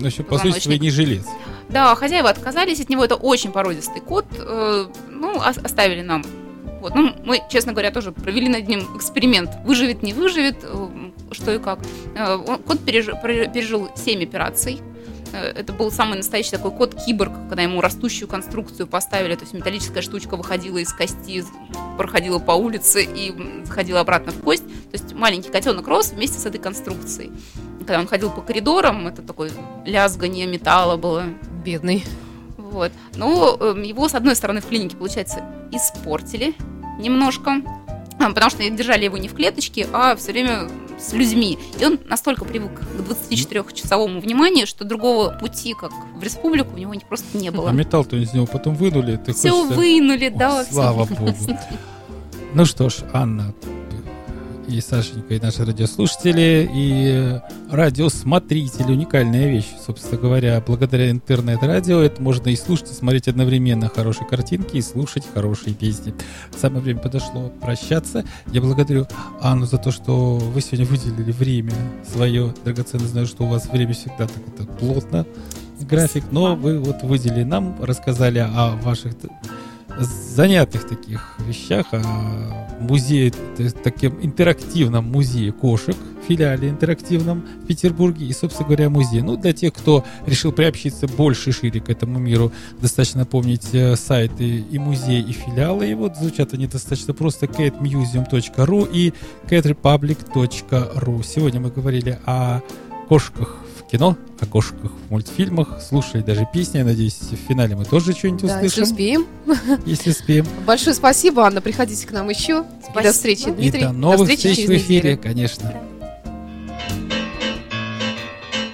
[0.00, 1.24] Ну, еще, по сути, не жилец.
[1.70, 3.02] Да, хозяева отказались от него.
[3.02, 4.26] Это очень породистый кот.
[4.38, 6.22] Э, Ну, ос- оставили нам.
[6.82, 6.94] Вот.
[6.94, 9.50] Ну, мы, честно говоря, тоже провели над ним эксперимент.
[9.64, 10.88] Выживет, не выживет, э,
[11.32, 11.78] что и как.
[12.14, 14.80] Э, Кот пережил, пережил 7 операций.
[15.32, 20.02] Э, Это был самый настоящий такой кот-киборг, когда ему растущую конструкцию поставили, то есть металлическая
[20.02, 21.44] штучка выходила из кости,
[21.96, 24.66] проходила по улице и заходила обратно в кость.
[24.66, 27.32] То есть маленький котенок рос вместе с этой конструкцией.
[27.80, 29.50] Когда он ходил по коридорам, это такое
[29.84, 31.24] лязгание металла было.
[31.64, 32.04] Бедный.
[32.56, 32.92] Вот.
[33.16, 36.54] Но эм, его, с одной стороны, в клинике, получается, испортили
[36.98, 37.62] немножко,
[38.18, 40.68] а, потому что держали его не в клеточке, а все время
[41.00, 41.58] с людьми.
[41.80, 46.94] И он настолько привык к 24-часовому вниманию, что другого пути, как в республику, у него
[46.94, 47.70] не- просто не А было.
[47.70, 49.16] металл-то из него потом вынули.
[49.16, 50.64] Ты Все хочешь, вынули, Ох, да.
[50.64, 51.32] слава богу.
[52.54, 53.54] Ну что ж, Анна
[54.68, 57.40] и Сашенька, и наши радиослушатели, и
[57.70, 58.92] радиосмотрители.
[58.92, 60.62] Уникальная вещь, собственно говоря.
[60.64, 66.14] Благодаря интернет-радио это можно и слушать, и смотреть одновременно хорошие картинки, и слушать хорошие песни.
[66.56, 68.24] Самое время подошло прощаться.
[68.52, 69.06] Я благодарю
[69.40, 71.72] Анну за то, что вы сегодня выделили время
[72.06, 73.08] свое драгоценное.
[73.08, 75.26] Знаю, что у вас время всегда так это плотно
[75.80, 79.14] график, но вы вот выделили нам, рассказали о ваших
[80.04, 85.96] занятых таких вещах, о музее, т- таким интерактивном музее кошек,
[86.28, 89.22] филиале интерактивном в Петербурге и, собственно говоря, музей.
[89.22, 93.96] Ну, для тех, кто решил приобщиться больше и шире к этому миру, достаточно помнить э,
[93.96, 96.12] сайты и музей, и филиалы его.
[96.14, 99.14] Звучат они достаточно просто catmuseum.ru и
[99.48, 101.22] catrepublic.ru.
[101.24, 102.60] Сегодня мы говорили о
[103.08, 103.56] кошках
[103.90, 106.78] кино, о кошках в мультфильмах, слушали даже песни.
[106.78, 109.26] Я надеюсь, в финале мы тоже что-нибудь Да, если услышим, успеем.
[109.86, 110.46] если успеем.
[110.66, 111.60] Большое спасибо, Анна.
[111.60, 112.60] Приходите к нам еще.
[112.60, 113.02] И Спасибо.
[113.02, 113.80] До встречи, И Дмитрий.
[113.82, 115.22] до новых встречи встреч в эфире, неделю.
[115.22, 115.74] конечно.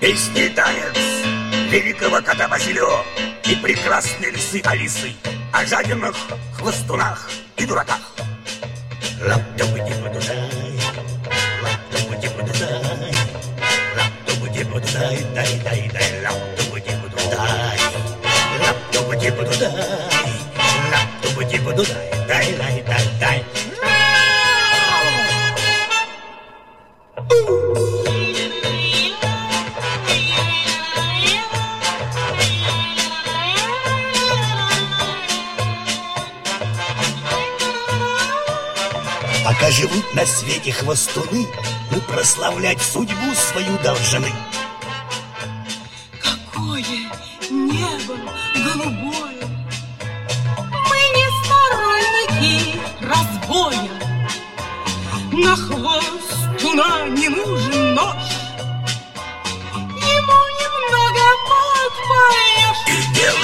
[0.00, 0.98] Песни танец
[1.70, 2.88] великого кота Василио
[3.50, 5.08] И прекрасные лисы Алисы
[5.52, 6.14] О жадинах,
[6.52, 8.00] хвостунах и дураках
[9.26, 9.73] Лап-тупа-типа-дудай,
[21.74, 23.44] лап-тупа-типа-дудай, дай-дай-дай-дай.
[39.44, 41.46] Пока живут на свете хвостуны,
[41.90, 44.32] мы прославлять судьбу свою должны.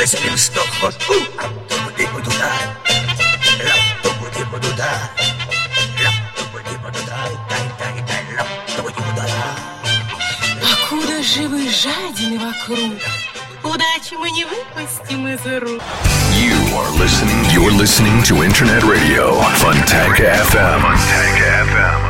[0.01, 2.61] Ним что хвосту, лап-тупа-типа-дудай,
[3.67, 4.99] лап-тупа-типа-дудай,
[6.03, 9.31] лап-тупа-типа-дудай, дай-дай-дай, лап-тупа-типа-дудай.
[10.63, 12.95] Покуда живы жадины вокруг
[13.63, 15.83] Удачи мы не выпустим из рук
[16.33, 17.45] You are listening.
[17.53, 20.81] You're listening to Internet Radio, Funtank FM.
[20.81, 21.37] Funtank
[21.69, 22.10] FM.